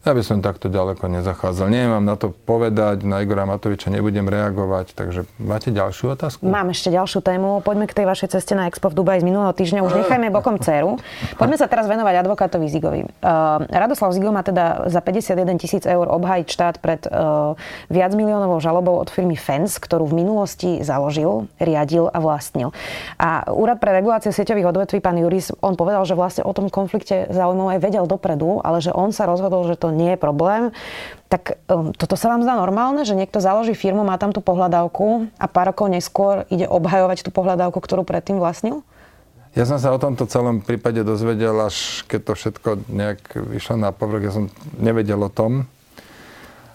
Ja 0.07 0.15
by 0.15 0.23
som 0.23 0.39
takto 0.39 0.71
ďaleko 0.71 1.11
nezachádzal. 1.11 1.67
Nemám 1.75 2.07
na 2.07 2.15
to 2.15 2.31
povedať, 2.31 3.03
na 3.03 3.19
Igora 3.19 3.51
Matoviča 3.51 3.91
nebudem 3.91 4.31
reagovať, 4.31 4.95
takže 4.95 5.27
máte 5.43 5.75
ďalšiu 5.75 6.15
otázku? 6.15 6.47
Mám 6.47 6.71
ešte 6.71 6.95
ďalšiu 6.95 7.19
tému. 7.19 7.59
Poďme 7.67 7.91
k 7.91 7.99
tej 7.99 8.07
vašej 8.07 8.39
ceste 8.39 8.55
na 8.55 8.71
Expo 8.71 8.95
v 8.95 8.95
Dubaji 8.95 9.21
z 9.21 9.27
minulého 9.27 9.51
týždňa. 9.51 9.83
Už 9.83 9.99
nechajme 9.99 10.31
bokom 10.31 10.63
dceru. 10.63 11.03
Poďme 11.35 11.59
sa 11.59 11.67
teraz 11.67 11.91
venovať 11.91 12.15
advokátovi 12.15 12.71
Zigovi. 12.71 13.11
Uh, 13.21 13.67
Radoslav 13.67 14.15
Zigo 14.15 14.31
má 14.31 14.47
teda 14.47 14.87
za 14.87 15.03
51 15.03 15.59
tisíc 15.59 15.83
eur 15.83 16.07
obhajiť 16.07 16.47
štát 16.47 16.75
pred 16.79 17.03
uh, 17.11 17.59
viac 17.91 18.15
miliónovou 18.15 18.63
žalobou 18.63 19.03
od 19.03 19.11
firmy 19.11 19.35
FENS, 19.35 19.83
ktorú 19.83 20.07
v 20.07 20.23
minulosti 20.23 20.79
založil, 20.79 21.51
riadil 21.59 22.07
a 22.07 22.23
vlastnil. 22.23 22.71
A 23.19 23.51
Úrad 23.51 23.83
pre 23.83 23.91
reguláciu 23.99 24.31
sieťových 24.31 24.71
odvetví, 24.71 25.03
pán 25.03 25.19
Juris, 25.19 25.51
on 25.59 25.75
povedal, 25.75 26.07
že 26.07 26.15
vlastne 26.15 26.47
o 26.47 26.55
tom 26.55 26.71
konflikte 26.71 27.27
aj 27.29 27.81
vedel 27.83 28.07
dopredu, 28.07 28.63
ale 28.63 28.79
že 28.79 28.95
on 28.95 29.11
sa 29.11 29.27
rozhodol, 29.27 29.67
že 29.67 29.75
to 29.75 29.88
to 29.89 29.97
nie 29.97 30.15
je 30.15 30.19
problém. 30.21 30.71
Tak 31.29 31.61
um, 31.69 31.93
toto 31.93 32.17
sa 32.17 32.33
vám 32.33 32.45
zdá 32.45 32.57
normálne, 32.57 33.05
že 33.05 33.17
niekto 33.17 33.41
založí 33.41 33.77
firmu, 33.77 34.05
má 34.05 34.17
tam 34.21 34.33
tú 34.33 34.41
pohľadávku 34.41 35.29
a 35.37 35.47
pár 35.49 35.73
rokov 35.73 35.93
neskôr 35.93 36.45
ide 36.49 36.65
obhajovať 36.69 37.25
tú 37.25 37.31
pohľadávku, 37.33 37.81
ktorú 37.81 38.05
predtým 38.05 38.41
vlastnil? 38.41 38.85
Ja 39.57 39.65
som 39.65 39.81
sa 39.81 39.93
o 39.93 39.99
tomto 40.01 40.29
celom 40.29 40.61
prípade 40.61 41.01
dozvedel, 41.01 41.57
až 41.57 42.05
keď 42.05 42.21
to 42.21 42.33
všetko 42.37 42.69
nejak 42.93 43.21
vyšlo 43.49 43.81
na 43.81 43.91
povrch. 43.97 44.29
Ja 44.29 44.33
som 44.33 44.53
nevedel 44.77 45.21
o 45.21 45.33
tom. 45.33 45.65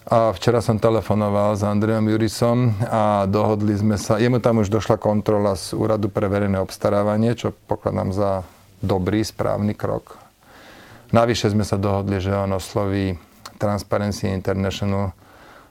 A 0.04 0.36
včera 0.36 0.60
som 0.60 0.76
telefonoval 0.76 1.56
s 1.56 1.64
Andrejom 1.64 2.12
Jurisom 2.12 2.76
a 2.92 3.24
dohodli 3.24 3.72
sme 3.72 3.96
sa, 3.96 4.20
jemu 4.20 4.36
tam 4.36 4.60
už 4.60 4.68
došla 4.68 5.00
kontrola 5.00 5.56
z 5.56 5.72
Úradu 5.72 6.12
pre 6.12 6.28
verejné 6.28 6.60
obstarávanie, 6.60 7.32
čo 7.32 7.56
pokladám 7.56 8.12
za 8.12 8.44
dobrý, 8.84 9.24
správny 9.24 9.72
krok 9.72 10.23
Navyše 11.14 11.54
sme 11.54 11.62
sa 11.62 11.78
dohodli, 11.78 12.18
že 12.18 12.34
on 12.34 12.58
osloví 12.58 13.14
Transparency 13.62 14.26
International 14.34 15.14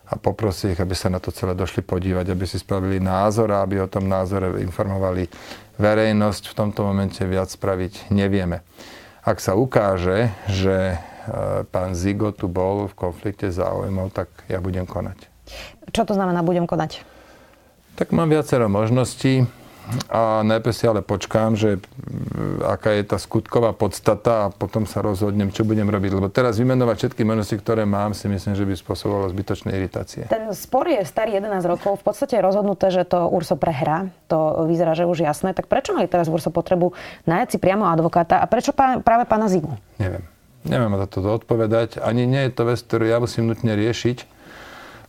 a 0.07 0.15
poprosí 0.15 0.71
ich, 0.71 0.79
aby 0.79 0.95
sa 0.95 1.12
na 1.12 1.19
to 1.19 1.35
celé 1.35 1.51
došli 1.51 1.83
podívať, 1.83 2.31
aby 2.31 2.47
si 2.47 2.63
spravili 2.63 3.03
názor 3.03 3.51
a 3.51 3.59
aby 3.59 3.83
o 3.83 3.91
tom 3.91 4.07
názore 4.07 4.63
informovali 4.63 5.27
verejnosť. 5.75 6.47
V 6.47 6.55
tomto 6.55 6.88
momente 6.88 7.19
viac 7.27 7.51
spraviť 7.51 8.07
nevieme. 8.15 8.63
Ak 9.27 9.43
sa 9.43 9.59
ukáže, 9.59 10.31
že 10.47 10.95
e, 10.95 10.97
pán 11.67 11.91
Zigo 11.91 12.31
tu 12.31 12.47
bol 12.47 12.88
v 12.88 12.95
konflikte 12.95 13.51
záujmov, 13.51 14.15
tak 14.15 14.31
ja 14.47 14.63
budem 14.63 14.88
konať. 14.88 15.27
Čo 15.91 16.07
to 16.07 16.15
znamená 16.15 16.39
budem 16.39 16.63
konať? 16.63 17.03
Tak 18.00 18.15
mám 18.15 18.31
viacero 18.31 18.71
možností. 18.71 19.43
A 20.08 20.42
najprv 20.48 20.74
si 20.74 20.88
ale 20.88 21.04
počkám, 21.04 21.60
že 21.60 21.84
aká 22.63 22.96
je 22.96 23.04
tá 23.04 23.20
skutková 23.20 23.75
podstata 23.75 24.48
a 24.48 24.52
potom 24.52 24.88
sa 24.88 25.04
rozhodnem, 25.04 25.52
čo 25.52 25.68
budem 25.68 25.86
robiť. 25.86 26.12
Lebo 26.16 26.32
teraz 26.32 26.56
vymenovať 26.56 26.96
všetky 27.04 27.22
možnosti, 27.28 27.56
ktoré 27.60 27.84
mám, 27.84 28.16
si 28.16 28.32
myslím, 28.32 28.56
že 28.56 28.63
by 28.63 28.74
spôsobovalo 28.80 29.28
zbytočné 29.36 29.75
iritácie. 29.75 30.32
Ten 30.32 30.48
spor 30.56 30.88
je 30.88 31.04
starý 31.04 31.36
11 31.44 31.68
rokov. 31.68 32.00
V 32.00 32.06
podstate 32.08 32.40
je 32.40 32.44
rozhodnuté, 32.44 32.96
že 32.96 33.04
to 33.04 33.28
Urso 33.28 33.60
prehrá. 33.60 34.08
To 34.32 34.63
vyzerá, 34.63 34.96
že 34.96 35.04
už 35.04 35.28
jasné. 35.28 35.52
Tak 35.52 35.68
prečo 35.68 35.92
mali 35.92 36.08
teraz 36.08 36.32
Urso 36.32 36.48
potrebu 36.48 36.96
najať 37.28 37.56
si 37.56 37.58
priamo 37.60 37.84
advokáta 37.84 38.40
a 38.40 38.48
prečo 38.48 38.72
práve 38.75 39.28
pána 39.28 39.52
Zigu? 39.52 39.75
Neviem. 40.00 40.24
Neviem 40.63 40.96
na 40.96 41.12
toto 41.12 41.28
odpovedať. 41.28 42.00
Ani 42.00 42.24
nie 42.24 42.48
je 42.48 42.56
to 42.56 42.63
vec, 42.63 42.80
ktorú 42.80 43.04
ja 43.04 43.20
musím 43.20 43.52
nutne 43.52 43.75
riešiť 43.75 44.32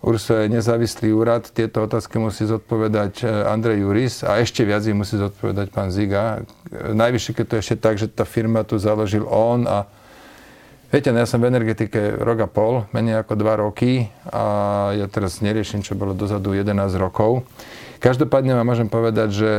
URSO 0.05 0.45
je 0.45 0.53
nezávislý 0.53 1.17
úrad, 1.17 1.49
tieto 1.49 1.81
otázky 1.81 2.21
musí 2.21 2.45
zodpovedať 2.45 3.25
e, 3.25 3.49
Andrej 3.49 3.81
Juris 3.81 4.21
a 4.21 4.37
ešte 4.37 4.61
viac 4.61 4.85
ich 4.85 4.93
musí 4.93 5.17
zodpovedať 5.17 5.73
pán 5.73 5.89
Ziga. 5.89 6.45
Najvyššie, 6.71 7.33
keď 7.33 7.47
to 7.49 7.55
ešte 7.57 7.77
tak, 7.81 7.97
že 7.97 8.13
tá 8.13 8.29
firma 8.29 8.69
tu 8.69 8.77
založil 8.77 9.25
on 9.25 9.65
a 9.65 9.89
Viete, 10.95 11.11
no 11.11 11.19
ja 11.19 11.27
som 11.27 11.43
v 11.43 11.51
energetike 11.51 12.23
rok 12.23 12.47
a 12.47 12.47
pol, 12.47 12.87
menej 12.95 13.27
ako 13.27 13.35
dva 13.35 13.59
roky 13.59 14.15
a 14.31 14.45
ja 14.95 15.11
teraz 15.11 15.43
neriešim, 15.43 15.83
čo 15.83 15.99
bolo 15.99 16.15
dozadu 16.15 16.55
11 16.55 16.71
rokov. 17.03 17.43
Každopádne 17.99 18.55
vám 18.55 18.63
môžem 18.63 18.87
povedať, 18.87 19.29
že 19.35 19.51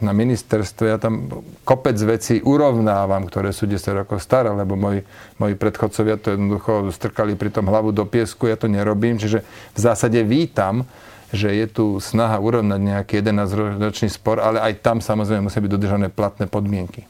na 0.00 0.12
ministerstve, 0.12 0.84
ja 0.92 0.98
tam 1.00 1.28
kopec 1.64 1.96
vecí 1.96 2.40
urovnávam, 2.44 3.24
ktoré 3.28 3.52
sú 3.52 3.64
10 3.64 4.04
rokov 4.04 4.20
staré, 4.20 4.52
lebo 4.52 4.76
moji, 4.76 5.04
moji 5.40 5.54
predchodcovia 5.56 6.20
to 6.20 6.36
jednoducho 6.36 6.92
strkali 6.92 7.32
pri 7.36 7.48
tom 7.48 7.68
hlavu 7.68 7.92
do 7.92 8.04
piesku, 8.04 8.48
ja 8.48 8.60
to 8.60 8.68
nerobím, 8.68 9.16
čiže 9.16 9.40
v 9.76 9.80
zásade 9.80 10.20
vítam, 10.24 10.84
že 11.30 11.54
je 11.54 11.66
tu 11.70 11.84
snaha 12.02 12.42
urovnať 12.42 12.80
nejaký 12.80 13.22
11-ročný 13.22 14.10
spor, 14.10 14.42
ale 14.42 14.58
aj 14.60 14.82
tam 14.82 14.98
samozrejme 14.98 15.46
musia 15.46 15.62
byť 15.62 15.72
dodržané 15.72 16.06
platné 16.10 16.50
podmienky. 16.50 17.06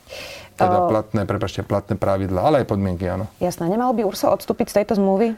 Teda 0.60 0.84
platné, 0.92 1.24
prepačte, 1.24 1.64
platné 1.64 1.96
pravidla, 1.96 2.44
ale 2.44 2.60
aj 2.62 2.68
podmienky, 2.68 3.08
áno. 3.08 3.32
Jasné. 3.40 3.64
Nemal 3.64 3.96
by 3.96 4.04
Urso 4.04 4.28
odstúpiť 4.28 4.68
z 4.68 4.74
tejto 4.84 5.00
zmluvy? 5.00 5.32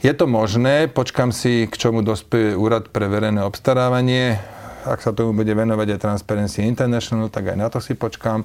Je 0.00 0.12
to 0.16 0.24
možné, 0.24 0.88
počkam 0.88 1.28
si, 1.28 1.68
k 1.68 1.74
čomu 1.76 2.00
dospie 2.00 2.56
úrad 2.56 2.88
pre 2.88 3.04
verejné 3.04 3.44
obstarávanie 3.44 4.40
ak 4.84 5.00
sa 5.00 5.16
tomu 5.16 5.32
bude 5.32 5.50
venovať 5.50 5.96
aj 5.96 6.02
Transparency 6.04 6.62
International, 6.64 7.32
tak 7.32 7.52
aj 7.52 7.56
na 7.56 7.68
to 7.72 7.80
si 7.80 7.96
počkám. 7.96 8.44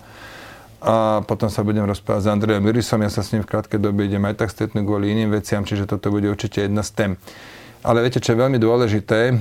A 0.79 1.19
potom 1.27 1.51
sa 1.51 1.60
budem 1.60 1.84
rozprávať 1.84 2.24
s 2.24 2.31
Andrejom 2.31 2.63
Mirisom, 2.63 3.03
ja 3.03 3.12
sa 3.12 3.19
s 3.19 3.36
ním 3.36 3.43
v 3.43 3.51
krátkej 3.51 3.84
dobe 3.84 4.08
idem 4.08 4.24
aj 4.24 4.39
tak 4.39 4.50
stretnúť 4.55 4.88
kvôli 4.88 5.12
iným 5.12 5.36
veciam, 5.36 5.67
čiže 5.67 5.84
toto 5.84 6.08
bude 6.08 6.31
určite 6.31 6.63
jedna 6.63 6.88
z 6.88 6.91
tém. 6.96 7.12
Ale 7.84 8.00
viete, 8.00 8.24
čo 8.24 8.31
je 8.31 8.39
veľmi 8.39 8.55
dôležité, 8.55 9.36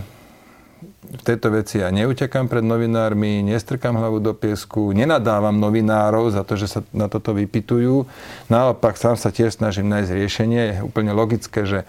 v 1.09 1.23
tejto 1.25 1.49
veci 1.55 1.81
ja 1.81 1.89
neutekam 1.89 2.47
pred 2.47 2.61
novinármi, 2.61 3.41
nestrkám 3.41 3.97
hlavu 3.97 4.21
do 4.21 4.37
piesku, 4.37 4.93
nenadávam 4.93 5.57
novinárov 5.57 6.31
za 6.31 6.45
to, 6.45 6.55
že 6.55 6.69
sa 6.69 6.81
na 6.93 7.09
toto 7.09 7.33
vypitujú. 7.33 8.05
Naopak 8.53 9.01
sám 9.01 9.17
sa 9.17 9.33
tiež 9.33 9.57
snažím 9.57 9.89
nájsť 9.89 10.11
riešenie. 10.13 10.61
Je 10.61 10.75
úplne 10.85 11.17
logické, 11.17 11.65
že 11.65 11.89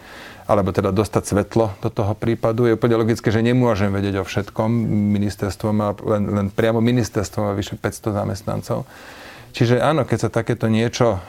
alebo 0.50 0.74
teda 0.74 0.90
dostať 0.90 1.24
svetlo 1.30 1.78
do 1.78 1.94
toho 1.94 2.18
prípadu. 2.18 2.66
Je 2.66 2.74
úplne 2.74 2.98
logické, 2.98 3.30
že 3.30 3.46
nemôžem 3.46 3.94
vedieť 3.94 4.26
o 4.26 4.26
všetkom. 4.26 4.66
Ministerstvo 5.14 5.70
má, 5.70 5.94
len, 6.02 6.26
len 6.26 6.48
priamo 6.50 6.82
ministerstvo 6.82 7.46
má 7.46 7.54
vyše 7.54 7.78
500 7.78 8.18
zamestnancov. 8.18 8.90
Čiže 9.52 9.82
áno, 9.82 10.06
keď 10.06 10.18
sa 10.18 10.30
takéto 10.30 10.70
niečo 10.70 11.20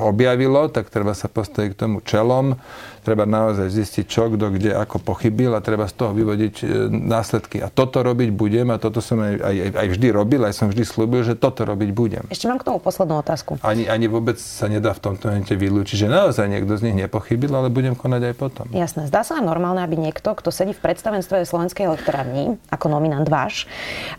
objavilo, 0.00 0.70
tak 0.70 0.90
treba 0.90 1.16
sa 1.16 1.26
postaviť 1.26 1.74
k 1.74 1.80
tomu 1.86 1.98
čelom, 2.04 2.54
treba 3.02 3.28
naozaj 3.28 3.68
zistiť, 3.68 4.04
čo, 4.06 4.32
kto, 4.32 4.54
kde, 4.54 4.72
ako 4.72 5.02
pochybil 5.02 5.52
a 5.52 5.60
treba 5.60 5.84
z 5.90 5.94
toho 5.98 6.16
vyvodiť 6.16 6.54
e, 6.62 6.64
následky. 6.88 7.60
A 7.60 7.68
toto 7.68 8.00
robiť 8.00 8.32
budem 8.32 8.72
a 8.72 8.80
toto 8.80 9.04
som 9.04 9.20
aj, 9.20 9.44
aj, 9.44 9.56
aj 9.76 9.86
vždy 9.92 10.08
robil, 10.08 10.40
aj 10.46 10.54
som 10.56 10.66
vždy 10.72 10.84
slúbil, 10.88 11.20
že 11.20 11.36
toto 11.36 11.68
robiť 11.68 11.90
budem. 11.92 12.24
Ešte 12.32 12.48
mám 12.48 12.62
k 12.62 12.70
tomu 12.72 12.80
poslednú 12.80 13.20
otázku. 13.20 13.60
Ani, 13.60 13.84
ani 13.84 14.08
vôbec 14.08 14.40
sa 14.40 14.70
nedá 14.72 14.96
v 14.96 15.00
tomto 15.04 15.28
momente 15.28 15.52
vylúčiť, 15.52 15.96
že 16.00 16.08
naozaj 16.08 16.48
niekto 16.48 16.72
z 16.80 16.88
nich 16.88 16.96
nepochybil, 17.04 17.52
ale 17.52 17.68
budem 17.68 17.92
konať 17.92 18.32
aj 18.32 18.34
potom. 18.40 18.66
Jasné. 18.72 19.10
Zdá 19.12 19.20
sa 19.20 19.36
normálne, 19.42 19.84
aby 19.84 20.00
niekto, 20.00 20.32
kto 20.32 20.48
sedí 20.48 20.72
v 20.72 20.80
predstavenstve 20.80 21.44
Slovenskej 21.44 21.84
elektrárny, 21.84 22.56
ako 22.72 22.88
nominant 22.88 23.28
váš, 23.28 23.68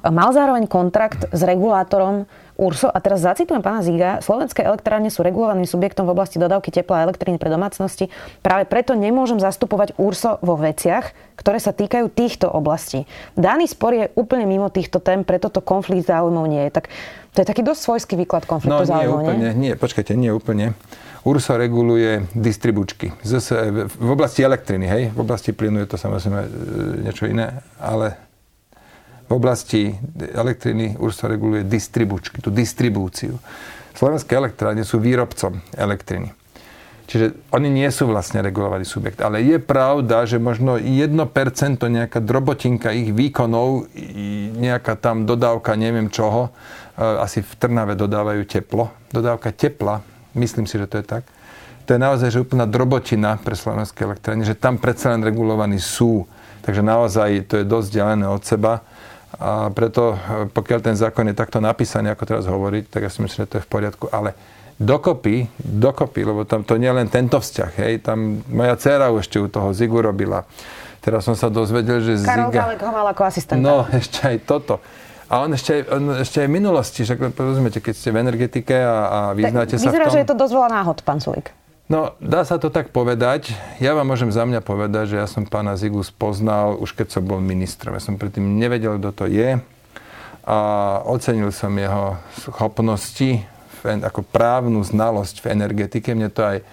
mal 0.05 0.29
zároveň 0.29 0.69
kontrakt 0.69 1.25
s 1.33 1.41
regulátorom 1.41 2.29
URSO. 2.55 2.87
A 2.87 2.97
teraz 3.03 3.23
zacitujem 3.23 3.59
pána 3.59 3.83
Ziga. 3.83 4.23
Slovenské 4.23 4.63
elektrárne 4.63 5.11
sú 5.11 5.21
regulovaným 5.21 5.67
subjektom 5.67 6.07
v 6.07 6.15
oblasti 6.15 6.39
dodávky 6.39 6.71
tepla 6.71 7.03
a 7.03 7.05
elektriny 7.07 7.35
pre 7.35 7.51
domácnosti. 7.51 8.07
Práve 8.39 8.65
preto 8.67 8.95
nemôžem 8.95 9.39
zastupovať 9.39 9.95
URSO 9.99 10.39
vo 10.39 10.55
veciach, 10.55 11.11
ktoré 11.35 11.59
sa 11.59 11.75
týkajú 11.75 12.07
týchto 12.11 12.47
oblastí. 12.47 13.03
Daný 13.35 13.67
spor 13.67 13.91
je 13.91 14.05
úplne 14.15 14.47
mimo 14.47 14.71
týchto 14.71 15.03
tém, 15.03 15.27
preto 15.27 15.51
to 15.51 15.59
konflikt 15.59 16.07
záujmov 16.07 16.47
nie 16.47 16.63
je. 16.67 16.71
Tak 16.71 16.85
to 17.35 17.43
je 17.43 17.47
taký 17.51 17.67
dosť 17.67 17.81
svojský 17.83 18.13
výklad 18.15 18.47
konfliktu 18.47 18.87
no, 18.87 18.87
záujmov, 18.87 19.19
nie? 19.19 19.29
Úplne, 19.35 19.49
nie? 19.51 19.59
nie, 19.59 19.73
počkajte, 19.75 20.15
nie 20.15 20.31
úplne. 20.31 20.71
URSO 21.25 21.57
reguluje 21.57 22.23
distribučky. 22.37 23.11
V 23.97 24.09
oblasti 24.13 24.45
elektriny, 24.45 24.85
hej? 24.85 25.03
V 25.11 25.19
oblasti 25.25 25.51
plynu 25.51 25.81
je 25.83 25.89
to 25.89 25.97
samozrejme 25.97 26.39
e, 26.45 26.49
niečo 27.01 27.25
iné, 27.25 27.65
ale 27.81 28.24
v 29.25 29.31
oblasti 29.33 29.81
elektriny 30.15 31.01
už 31.01 31.11
sa 31.17 31.25
reguluje 31.25 31.65
distribučky, 31.65 32.41
tú 32.41 32.53
distribúciu. 32.53 33.41
Slovenské 33.95 34.38
elektrárne 34.38 34.83
sú 34.83 35.01
výrobcom 35.01 35.63
elektriny. 35.73 36.35
Čiže 37.05 37.53
oni 37.53 37.69
nie 37.69 37.85
sú 37.93 38.09
vlastne 38.09 38.41
regulovaný 38.41 38.81
subjekt. 38.81 39.21
Ale 39.21 39.38
je 39.45 39.61
pravda, 39.61 40.25
že 40.25 40.41
možno 40.41 40.81
1% 40.81 41.13
nejaká 41.77 42.17
drobotinka 42.17 42.89
ich 42.97 43.13
výkonov, 43.13 43.93
nejaká 44.57 44.97
tam 44.97 45.29
dodávka 45.29 45.77
neviem 45.77 46.09
čoho, 46.09 46.49
e, 46.49 47.05
asi 47.21 47.45
v 47.45 47.51
Trnave 47.61 47.93
dodávajú 47.93 48.41
teplo. 48.49 48.89
Dodávka 49.13 49.53
tepla, 49.53 50.01
myslím 50.33 50.65
si, 50.65 50.81
že 50.81 50.89
to 50.89 50.97
je 50.97 51.05
tak. 51.05 51.23
To 51.85 51.93
je 51.93 52.01
naozaj 52.01 52.33
že 52.33 52.41
úplná 52.41 52.65
drobotina 52.65 53.38
pre 53.38 53.53
slovenské 53.53 54.09
elektrárne, 54.09 54.41
že 54.41 54.57
tam 54.57 54.81
predsa 54.81 55.13
len 55.13 55.21
regulovaní 55.21 55.77
sú. 55.77 56.25
Takže 56.65 56.81
naozaj 56.81 57.45
to 57.45 57.61
je 57.61 57.65
dosť 57.69 57.89
ďalené 57.93 58.25
od 58.25 58.41
seba 58.41 58.81
a 59.39 59.69
preto, 59.71 60.15
pokiaľ 60.51 60.79
ten 60.81 60.95
zákon 60.95 61.27
je 61.29 61.35
takto 61.35 61.59
napísaný, 61.59 62.11
ako 62.11 62.23
teraz 62.23 62.45
hovoriť, 62.47 62.83
tak 62.89 63.05
ja 63.05 63.11
si 63.11 63.19
myslím, 63.23 63.45
že 63.45 63.49
to 63.51 63.57
je 63.59 63.65
v 63.65 63.71
poriadku. 63.71 64.05
Ale 64.11 64.35
dokopy, 64.75 65.47
dokopy, 65.59 66.21
lebo 66.27 66.43
tam 66.43 66.67
to 66.67 66.75
nie 66.75 66.91
je 66.91 66.95
len 66.99 67.07
tento 67.07 67.39
vzťah, 67.39 67.71
hej, 67.79 67.93
tam 68.03 68.43
moja 68.51 68.75
dcera 68.75 69.07
ešte 69.15 69.39
u 69.39 69.47
toho 69.47 69.71
Zigu 69.71 70.03
robila. 70.03 70.43
Teraz 70.99 71.23
som 71.23 71.37
sa 71.37 71.53
dozvedel, 71.53 72.01
že 72.01 72.19
Karol 72.25 72.49
Ziga... 72.49 72.75
Karol 72.75 72.81
ho 72.81 72.91
mal 72.91 73.07
ako 73.13 73.21
asistenta. 73.29 73.61
No, 73.61 73.85
ešte 73.93 74.25
aj 74.25 74.37
toto. 74.43 74.81
A 75.25 75.41
on 75.41 75.53
ešte, 75.57 75.85
on 75.89 76.21
ešte 76.21 76.41
aj 76.41 76.47
v 76.49 76.53
minulosti, 76.53 77.01
že 77.01 77.17
rozumiete, 77.17 77.81
keď 77.81 77.93
ste 77.97 78.09
v 78.13 78.17
energetike 78.21 78.77
a, 78.77 78.95
a 79.05 79.19
vyznáte 79.33 79.77
tak, 79.77 79.81
sa 79.81 79.89
vyzerá, 79.89 80.05
v 80.05 80.07
tom... 80.09 80.13
že 80.13 80.19
je 80.21 80.27
to 80.29 80.37
dosť 80.37 80.53
veľa 80.53 80.69
náhod, 80.69 80.97
pán 81.01 81.17
Sulik. 81.17 81.49
No, 81.85 82.17
dá 82.17 82.41
sa 82.41 82.57
to 82.57 82.73
tak 82.73 82.89
povedať. 82.89 83.53
Ja 83.77 83.93
vám 83.93 84.09
môžem 84.09 84.33
za 84.33 84.41
mňa 84.41 84.65
povedať, 84.65 85.13
že 85.13 85.21
ja 85.21 85.29
som 85.29 85.45
pána 85.45 85.77
Zigus 85.77 86.09
poznal 86.09 86.81
už 86.81 86.97
keď 86.97 87.13
som 87.13 87.21
bol 87.21 87.37
ministrom. 87.37 87.93
Ja 87.93 88.01
som 88.01 88.17
predtým 88.17 88.57
nevedel, 88.57 88.97
kto 88.97 89.09
to 89.13 89.25
je 89.29 89.61
a 90.45 90.57
ocenil 91.05 91.53
som 91.53 91.73
jeho 91.77 92.17
schopnosti, 92.41 93.41
ako 93.85 94.25
právnu 94.25 94.81
znalosť 94.81 95.45
v 95.45 95.49
energetike. 95.53 96.17
Mne 96.17 96.33
to 96.33 96.41
aj 96.41 96.65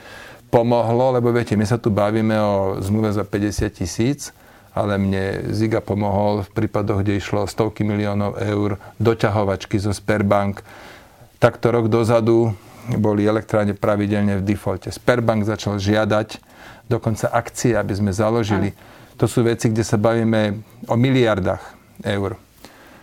pomohlo, 0.49 1.17
lebo 1.17 1.29
viete, 1.29 1.61
my 1.61 1.65
sa 1.69 1.77
tu 1.77 1.93
bavíme 1.93 2.37
o 2.37 2.81
zmluve 2.81 3.13
za 3.13 3.25
50 3.25 3.69
tisíc, 3.69 4.33
ale 4.73 4.97
mne 4.97 5.53
Ziga 5.53 5.85
pomohol 5.85 6.45
v 6.49 6.53
prípadoch, 6.57 7.05
kde 7.05 7.21
išlo 7.21 7.45
stovky 7.45 7.85
miliónov 7.85 8.41
eur 8.41 8.81
doťahovačky 8.97 9.77
zo 9.77 9.93
Sperbank. 9.93 10.65
Takto 11.37 11.69
rok 11.69 11.93
dozadu 11.93 12.57
boli 12.99 13.23
elektráne 13.27 13.77
pravidelne 13.79 14.39
v 14.41 14.47
defaulte. 14.47 14.91
Sperbank 14.91 15.47
začal 15.47 15.79
žiadať 15.79 16.43
dokonca 16.91 17.31
akcie, 17.31 17.79
aby 17.79 17.95
sme 17.95 18.11
založili. 18.11 18.75
To 19.21 19.31
sú 19.31 19.47
veci, 19.47 19.71
kde 19.71 19.87
sa 19.87 20.01
bavíme 20.01 20.61
o 20.91 20.95
miliardách 20.99 21.63
eur. 22.03 22.35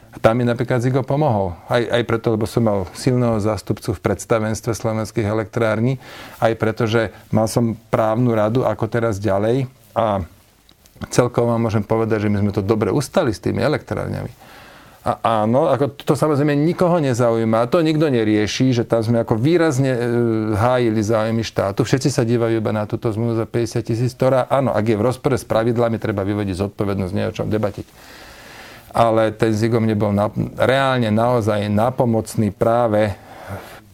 A 0.09 0.17
tam 0.17 0.41
mi 0.41 0.43
napríklad 0.43 0.81
Zigo 0.81 1.05
pomohol. 1.05 1.53
Aj, 1.69 1.85
aj 1.85 2.01
preto, 2.03 2.33
lebo 2.33 2.49
som 2.49 2.65
mal 2.65 2.89
silného 2.97 3.37
zástupcu 3.37 3.93
v 3.93 4.03
predstavenstve 4.03 4.73
slovenských 4.73 5.27
elektrární, 5.29 6.01
aj 6.41 6.53
preto, 6.57 6.89
že 6.89 7.13
mal 7.29 7.45
som 7.45 7.77
právnu 7.93 8.33
radu, 8.33 8.65
ako 8.65 8.89
teraz 8.89 9.21
ďalej. 9.21 9.69
A 9.93 10.25
celkovo 11.13 11.53
vám 11.53 11.61
môžem 11.61 11.85
povedať, 11.85 12.25
že 12.25 12.31
my 12.33 12.41
sme 12.41 12.51
to 12.51 12.65
dobre 12.65 12.89
ustali 12.89 13.29
s 13.29 13.39
tými 13.39 13.61
elektrárňami. 13.61 14.33
A 14.99 15.45
áno, 15.47 15.71
ako 15.71 15.95
to 15.95 16.11
samozrejme 16.11 16.59
nikoho 16.59 16.99
nezaujíma. 16.99 17.71
To 17.71 17.79
nikto 17.79 18.11
nerieši, 18.11 18.75
že 18.75 18.83
tam 18.83 18.99
sme 18.99 19.23
ako 19.23 19.39
výrazne 19.39 19.95
e, 19.95 19.99
hájili 20.59 20.99
záujmy 20.99 21.39
štátu. 21.39 21.87
Všetci 21.87 22.11
sa 22.11 22.27
dívajú 22.27 22.59
iba 22.59 22.75
na 22.75 22.83
túto 22.83 23.07
zmluvu 23.07 23.39
za 23.39 23.47
50 23.47 23.79
tisíc, 23.79 24.11
ktorá, 24.11 24.51
áno, 24.51 24.75
ak 24.75 24.83
je 24.83 24.99
v 24.99 25.05
rozpore 25.07 25.39
s 25.39 25.47
pravidlami, 25.47 26.03
treba 26.03 26.27
vyvodiť 26.27 26.67
zodpovednosť, 26.67 27.13
nie 27.15 27.31
o 27.31 27.35
čom 27.35 27.47
debatiť. 27.47 27.87
Ale 28.91 29.31
ten 29.39 29.55
Zigom 29.55 29.87
nebol 29.87 30.11
na, 30.11 30.27
reálne 30.59 31.07
naozaj 31.15 31.71
napomocný 31.71 32.51
práve 32.51 33.15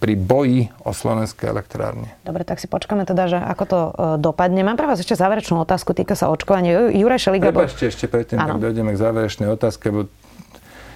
pri 0.02 0.18
boji 0.18 0.74
o 0.82 0.90
slovenské 0.90 1.54
elektrárne. 1.54 2.18
Dobre, 2.26 2.42
tak 2.50 2.58
si 2.58 2.66
počkáme 2.66 3.06
teda, 3.06 3.30
že 3.30 3.38
ako 3.38 3.64
to 3.70 3.80
e, 3.80 3.92
dopadne. 4.26 4.66
Mám 4.66 4.82
pre 4.82 4.90
vás 4.90 4.98
ešte 4.98 5.14
záverečnú 5.14 5.62
otázku, 5.62 5.94
týka 5.94 6.18
sa 6.18 6.34
očkovania. 6.34 6.90
Juraj 6.90 7.30
Šeliga... 7.30 7.54
Prepačte 7.54 7.94
ešte 7.94 8.10
predtým, 8.10 8.42
ak 8.42 8.58
dojdeme 8.58 8.90
k 8.90 8.98
záverečnej 8.98 9.54
otázke, 9.54 9.94
bo 9.94 10.10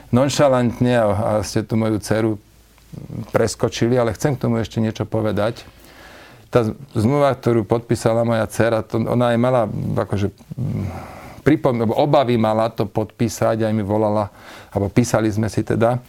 nonšalantne 0.10 0.94
a, 0.98 1.06
a 1.06 1.32
ste 1.46 1.62
tu 1.66 1.78
moju 1.78 2.02
dceru 2.02 2.42
preskočili, 3.30 3.94
ale 3.98 4.18
chcem 4.18 4.34
k 4.34 4.42
tomu 4.48 4.58
ešte 4.58 4.82
niečo 4.82 5.06
povedať. 5.06 5.66
Tá 6.50 6.66
zmluva, 6.98 7.38
ktorú 7.38 7.62
podpísala 7.62 8.26
moja 8.26 8.50
dcera, 8.50 8.82
to, 8.82 8.98
ona 8.98 9.34
aj 9.34 9.38
mala 9.38 9.70
akože 9.94 10.34
pripom- 11.46 11.86
obavy 11.94 12.42
mala 12.42 12.74
to 12.74 12.90
podpísať, 12.90 13.70
aj 13.70 13.74
mi 13.74 13.86
volala, 13.86 14.34
alebo 14.74 14.90
písali 14.90 15.30
sme 15.30 15.50
si 15.50 15.62
teda. 15.62 16.02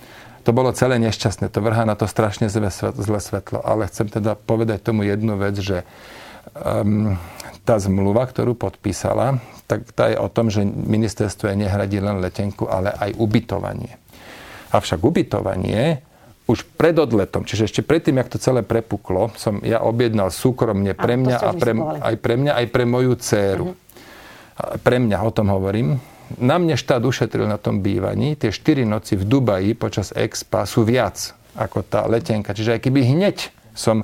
To 0.49 0.57
bolo 0.57 0.73
celé 0.73 0.97
nešťastné, 0.97 1.53
to 1.53 1.61
vrhá 1.61 1.85
na 1.85 1.93
to 1.93 2.09
strašne 2.09 2.49
zlé 2.49 3.21
svetlo. 3.21 3.61
Ale 3.61 3.85
chcem 3.93 4.09
teda 4.09 4.33
povedať 4.33 4.81
tomu 4.81 5.05
jednu 5.05 5.37
vec, 5.37 5.61
že 5.61 5.85
um, 6.57 7.21
tá 7.71 7.79
zmluva, 7.79 8.27
ktorú 8.27 8.59
podpísala, 8.59 9.39
tak 9.71 9.87
tá 9.95 10.11
je 10.11 10.19
o 10.19 10.27
tom, 10.27 10.51
že 10.51 10.67
ministerstvo 10.67 11.55
je 11.55 11.63
nehradí 11.63 12.03
len 12.03 12.19
letenku, 12.19 12.67
ale 12.67 12.91
aj 12.91 13.15
ubytovanie. 13.15 13.95
Avšak 14.75 14.99
ubytovanie 14.99 16.03
už 16.51 16.67
pred 16.75 16.99
odletom, 16.99 17.47
čiže 17.47 17.71
ešte 17.71 17.87
predtým, 17.87 18.19
jak 18.19 18.27
to 18.27 18.43
celé 18.43 18.67
prepuklo, 18.67 19.31
som 19.39 19.63
ja 19.63 19.87
objednal 19.87 20.35
súkromne 20.35 20.99
pre 20.99 21.15
mňa 21.15 21.37
a 21.39 21.51
pre, 21.55 21.73
aj 21.79 22.17
pre 22.19 22.35
mňa, 22.43 22.53
aj 22.59 22.67
pre 22.75 22.85
moju 22.91 23.15
dceru. 23.15 23.71
Uh-huh. 23.71 24.83
Pre 24.83 24.97
mňa, 24.99 25.17
o 25.23 25.31
tom 25.31 25.55
hovorím. 25.55 26.03
Na 26.43 26.59
mne 26.59 26.75
štát 26.75 27.07
ušetril 27.07 27.47
na 27.47 27.55
tom 27.55 27.87
bývaní. 27.87 28.35
Tie 28.35 28.51
4 28.51 28.83
noci 28.83 29.15
v 29.15 29.31
Dubaji 29.31 29.79
počas 29.79 30.11
Expa 30.11 30.67
sú 30.67 30.83
viac 30.83 31.39
ako 31.55 31.87
tá 31.87 32.03
letenka. 32.11 32.51
Čiže 32.51 32.79
aj 32.79 32.81
keby 32.83 33.01
hneď 33.15 33.37
som 33.79 34.03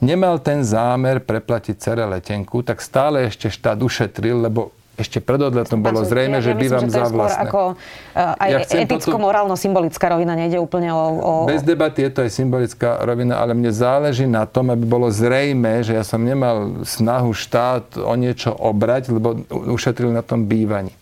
nemal 0.00 0.40
ten 0.40 0.64
zámer 0.64 1.20
preplatiť 1.22 1.76
cere 1.76 2.04
letenku, 2.06 2.62
tak 2.64 2.80
stále 2.80 3.28
ešte 3.28 3.50
štát 3.50 3.78
ušetril, 3.78 4.46
lebo 4.50 4.74
ešte 4.94 5.18
pred 5.18 5.42
odletom 5.42 5.82
bolo 5.82 6.06
zrejme, 6.06 6.38
ja, 6.38 6.44
že 6.44 6.50
ja 6.54 6.58
bývam 6.58 6.86
za 6.86 7.10
vlastné. 7.10 7.50
ako 7.50 7.74
uh, 7.74 8.42
aj 8.46 8.50
ja 8.50 8.58
eticko-morálno-symbolická 8.86 10.06
rovina, 10.14 10.38
nejde 10.38 10.62
úplne 10.62 10.94
o, 10.94 11.04
o... 11.18 11.30
Bez 11.50 11.66
debaty 11.66 12.06
je 12.06 12.10
to 12.14 12.20
aj 12.22 12.30
symbolická 12.30 13.02
rovina, 13.02 13.42
ale 13.42 13.58
mne 13.58 13.74
záleží 13.74 14.30
na 14.30 14.46
tom, 14.46 14.70
aby 14.70 14.86
bolo 14.86 15.10
zrejme, 15.10 15.82
že 15.82 15.98
ja 15.98 16.06
som 16.06 16.22
nemal 16.22 16.86
snahu 16.86 17.34
štát 17.34 17.98
o 17.98 18.14
niečo 18.14 18.54
obrať, 18.54 19.10
lebo 19.10 19.42
ušetril 19.50 20.14
na 20.14 20.22
tom 20.22 20.46
bývaní. 20.46 20.94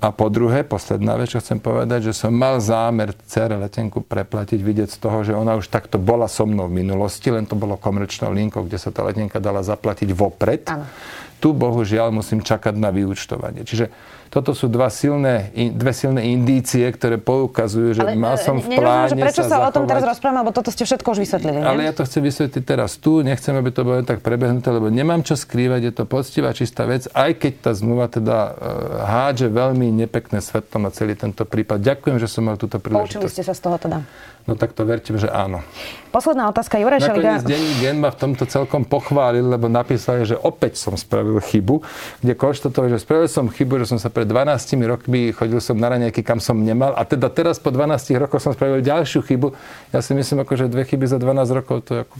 A 0.00 0.16
po 0.16 0.32
druhé, 0.32 0.64
posledná 0.64 1.12
vec, 1.20 1.36
čo 1.36 1.44
chcem 1.44 1.60
povedať, 1.60 2.08
že 2.08 2.16
som 2.16 2.32
mal 2.32 2.56
zámer 2.56 3.12
cere 3.28 3.60
letenku 3.60 4.00
preplatiť, 4.00 4.56
vidieť 4.56 4.88
z 4.88 4.98
toho, 4.98 5.20
že 5.20 5.36
ona 5.36 5.60
už 5.60 5.68
takto 5.68 6.00
bola 6.00 6.24
so 6.24 6.48
mnou 6.48 6.72
v 6.72 6.80
minulosti, 6.80 7.28
len 7.28 7.44
to 7.44 7.52
bolo 7.52 7.76
komerčnou 7.76 8.32
linkou, 8.32 8.64
kde 8.64 8.80
sa 8.80 8.88
tá 8.88 9.04
letenka 9.04 9.36
dala 9.36 9.60
zaplatiť 9.60 10.08
vopred. 10.16 10.64
Ano. 10.72 10.88
Tu 11.36 11.52
bohužiaľ 11.52 12.12
musím 12.16 12.40
čakať 12.40 12.80
na 12.80 12.88
vyúčtovanie. 12.88 13.64
Čiže 13.64 13.92
toto 14.30 14.54
sú 14.54 14.70
dva 14.70 14.86
silné, 14.94 15.50
dve 15.74 15.90
silné 15.90 16.30
indície, 16.30 16.86
ktoré 16.86 17.18
poukazujú, 17.18 17.98
že 17.98 18.06
Ale, 18.06 18.14
mal 18.14 18.38
e, 18.38 18.46
som 18.46 18.62
v 18.62 18.78
pláne 18.78 19.10
že 19.10 19.18
prečo 19.18 19.42
sa, 19.42 19.58
sa 19.58 19.66
o 19.66 19.74
tom 19.74 19.90
teraz 19.90 20.06
rozprávame, 20.06 20.46
lebo 20.46 20.54
toto 20.54 20.70
ste 20.70 20.86
všetko 20.86 21.18
už 21.18 21.18
vysvetlili. 21.26 21.58
Nie? 21.58 21.66
Ale 21.66 21.82
ja 21.90 21.92
to 21.92 22.06
chcem 22.06 22.22
vysvetliť 22.22 22.62
teraz 22.62 22.94
tu, 23.02 23.26
nechcem, 23.26 23.50
aby 23.50 23.74
to 23.74 23.82
bolo 23.82 24.06
tak 24.06 24.22
prebehnuté, 24.22 24.70
lebo 24.70 24.86
nemám 24.86 25.26
čo 25.26 25.34
skrývať, 25.34 25.80
je 25.82 25.92
to 25.98 26.04
poctivá, 26.06 26.54
čistá 26.54 26.86
vec, 26.86 27.10
aj 27.10 27.42
keď 27.42 27.52
tá 27.58 27.70
zmluva 27.74 28.06
teda 28.06 28.38
uh, 28.38 28.52
hádže 29.02 29.50
veľmi 29.50 29.89
nepekné 29.92 30.38
svetlo 30.40 30.80
na 30.80 30.90
celý 30.94 31.14
tento 31.14 31.42
prípad. 31.44 31.82
Ďakujem, 31.82 32.16
že 32.16 32.26
som 32.30 32.46
mal 32.46 32.56
túto 32.56 32.78
príležitosť. 32.78 33.20
Poučili 33.20 33.30
ste 33.30 33.42
sa 33.44 33.54
z 33.54 33.60
toho 33.60 33.76
teda? 33.76 33.98
No 34.48 34.56
tak 34.56 34.72
to 34.72 34.88
verím, 34.88 35.20
že 35.20 35.28
áno. 35.28 35.60
Posledná 36.10 36.48
otázka. 36.48 36.80
Juraj 36.80 37.04
Šeliga... 37.04 37.38
Nakoniec 37.38 37.46
denní 37.46 37.74
gen 37.78 38.00
ma 38.00 38.10
v 38.10 38.18
tomto 38.18 38.48
celkom 38.48 38.88
pochválil, 38.88 39.44
lebo 39.44 39.68
napísali, 39.68 40.24
že 40.24 40.34
opäť 40.34 40.80
som 40.80 40.96
spravil 40.96 41.38
chybu, 41.38 41.84
kde 42.24 42.32
konštatoval, 42.34 42.88
že 42.90 42.98
spravil 43.04 43.28
som 43.28 43.46
chybu, 43.46 43.84
že 43.84 43.94
som 43.94 43.98
sa 44.00 44.08
pred 44.08 44.24
12 44.24 44.56
rokmi 44.88 45.30
chodil 45.30 45.60
som 45.60 45.76
na 45.76 45.92
raňajky, 45.92 46.24
kam 46.24 46.40
som 46.40 46.56
nemal 46.56 46.96
a 46.96 47.04
teda 47.04 47.28
teraz 47.28 47.60
po 47.60 47.68
12 47.68 48.16
rokoch 48.16 48.40
som 48.40 48.56
spravil 48.56 48.80
ďalšiu 48.80 49.22
chybu. 49.22 49.52
Ja 49.92 50.00
si 50.00 50.16
myslím, 50.16 50.42
ako, 50.42 50.52
že 50.56 50.72
dve 50.72 50.88
chyby 50.88 51.04
za 51.04 51.20
12 51.20 51.58
rokov 51.60 51.84
to 51.84 51.90
je 51.94 52.00
ako 52.08 52.16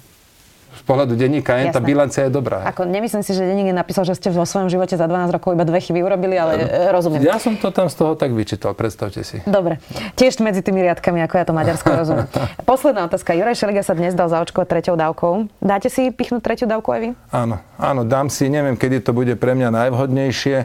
z 0.81 0.83
pohľadu 0.89 1.13
denníka 1.13 1.53
Jasné. 1.61 1.77
tá 1.77 1.81
bilancia 1.85 2.25
je 2.25 2.33
dobrá. 2.33 2.65
Ako, 2.73 2.89
nemyslím 2.89 3.21
si, 3.21 3.37
že 3.37 3.45
denník 3.45 3.77
napísal, 3.77 4.09
že 4.09 4.17
ste 4.17 4.33
vo 4.33 4.49
svojom 4.49 4.73
živote 4.73 4.97
za 4.97 5.05
12 5.05 5.37
rokov 5.37 5.53
iba 5.53 5.69
dve 5.69 5.77
chyby 5.77 6.01
urobili, 6.01 6.41
ale 6.41 6.57
e, 6.57 6.89
rozumiem. 6.89 7.21
Ja 7.21 7.37
som 7.37 7.61
to 7.61 7.69
tam 7.69 7.93
z 7.93 8.01
toho 8.01 8.17
tak 8.17 8.33
vyčítal, 8.33 8.73
predstavte 8.73 9.21
si. 9.21 9.45
Dobre. 9.45 9.77
Tiež 10.17 10.41
medzi 10.41 10.65
tými 10.65 10.81
riadkami, 10.81 11.21
ako 11.29 11.35
ja 11.37 11.45
to 11.45 11.53
Maďarsko 11.53 11.89
rozumiem. 11.93 12.27
Posledná 12.71 13.05
otázka. 13.05 13.37
Juraj 13.37 13.61
Šeliga 13.61 13.85
sa 13.85 13.93
dnes 13.93 14.17
dal 14.17 14.33
zaočkovať 14.33 14.67
treťou 14.73 14.97
dávkou. 14.97 15.53
Dáte 15.61 15.93
si 15.93 16.09
pichnúť 16.09 16.41
tretiu 16.41 16.65
dávku 16.65 16.89
aj 16.97 17.01
vy? 17.05 17.09
Áno, 17.29 17.61
áno, 17.77 18.03
dám 18.09 18.33
si. 18.33 18.49
Neviem, 18.49 18.81
kedy 18.81 19.05
to 19.05 19.13
bude 19.13 19.37
pre 19.37 19.53
mňa 19.53 19.69
najvhodnejšie, 19.69 20.65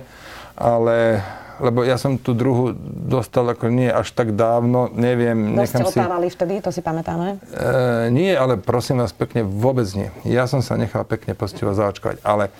ale 0.56 1.20
lebo 1.60 1.84
ja 1.84 1.96
som 1.96 2.20
tú 2.20 2.36
druhú 2.36 2.76
dostal 2.86 3.48
ako 3.48 3.72
nie 3.72 3.88
až 3.88 4.12
tak 4.12 4.34
dávno, 4.34 4.92
neviem. 4.92 5.56
Dosť 5.56 5.88
ste 5.88 6.00
si... 6.00 6.00
vtedy, 6.36 6.54
to 6.64 6.70
si 6.72 6.82
pamätáme? 6.82 7.40
E, 7.52 8.10
nie, 8.12 8.32
ale 8.34 8.60
prosím 8.60 9.04
vás 9.04 9.16
pekne, 9.16 9.46
vôbec 9.46 9.88
nie. 9.96 10.10
Ja 10.28 10.46
som 10.46 10.60
sa 10.60 10.76
nechal 10.76 11.08
pekne 11.08 11.38
postivo 11.38 11.72
zaočkovať, 11.72 12.24
ale 12.24 12.52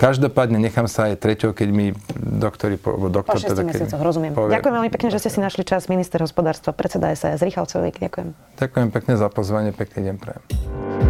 Každopádne 0.00 0.56
nechám 0.56 0.88
sa 0.88 1.12
aj 1.12 1.20
treťou, 1.20 1.52
keď 1.52 1.68
mi 1.68 1.92
doktori... 2.16 2.80
Doktor, 2.80 3.36
po 3.36 3.36
teda, 3.36 3.68
mesiacoch, 3.68 4.00
rozumiem. 4.00 4.32
Povie, 4.32 4.56
Ďakujem 4.56 4.74
veľmi 4.80 4.90
pekne, 4.96 5.08
že 5.12 5.20
ste 5.20 5.28
si 5.28 5.40
našli 5.44 5.60
čas. 5.60 5.92
Minister 5.92 6.24
hospodárstva, 6.24 6.72
predseda 6.72 7.12
SAS 7.12 7.44
Richard. 7.44 7.68
Ďakujem. 7.68 8.32
Ďakujem 8.56 8.88
pekne 8.96 9.14
za 9.20 9.28
pozvanie, 9.28 9.76
pekný 9.76 10.08
deň 10.08 10.16
prajem. 10.16 11.09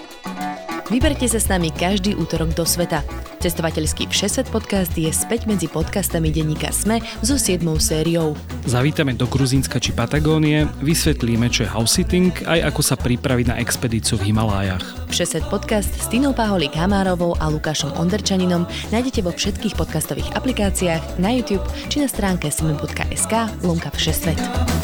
Vyberte 0.89 1.29
sa 1.29 1.37
s 1.37 1.51
nami 1.51 1.69
každý 1.69 2.17
útorok 2.17 2.57
do 2.57 2.65
sveta. 2.65 3.05
Cestovateľský 3.41 4.09
Všeset 4.09 4.49
podcast 4.49 4.93
je 4.93 5.09
späť 5.13 5.45
medzi 5.45 5.69
podcastami 5.69 6.33
denníka 6.33 6.69
Sme 6.73 7.01
so 7.21 7.37
7. 7.37 7.61
sériou. 7.77 8.33
Zavítame 8.65 9.17
do 9.17 9.25
Gruzínska 9.25 9.81
či 9.81 9.93
Patagónie, 9.93 10.69
vysvetlíme, 10.81 11.49
čo 11.49 11.65
je 11.65 11.73
house 11.73 11.97
sitting, 11.97 12.29
aj 12.45 12.73
ako 12.73 12.81
sa 12.85 12.95
pripraviť 12.97 13.45
na 13.49 13.55
expedíciu 13.57 14.17
v 14.21 14.33
Himalájach. 14.33 15.09
Všeset 15.09 15.45
podcast 15.49 15.89
s 15.89 16.05
Tinou 16.09 16.31
Paholik 16.31 16.77
Hamárovou 16.77 17.33
a 17.37 17.49
Lukášom 17.49 17.97
Onderčaninom 17.97 18.69
nájdete 18.93 19.25
vo 19.25 19.33
všetkých 19.33 19.75
podcastových 19.75 20.33
aplikáciách, 20.37 21.17
na 21.19 21.33
YouTube 21.33 21.65
či 21.89 21.99
na 21.99 22.07
stránke 22.07 22.47
sme.sk 22.47 23.33
lomka 23.65 23.89
Všesvet. 23.91 24.80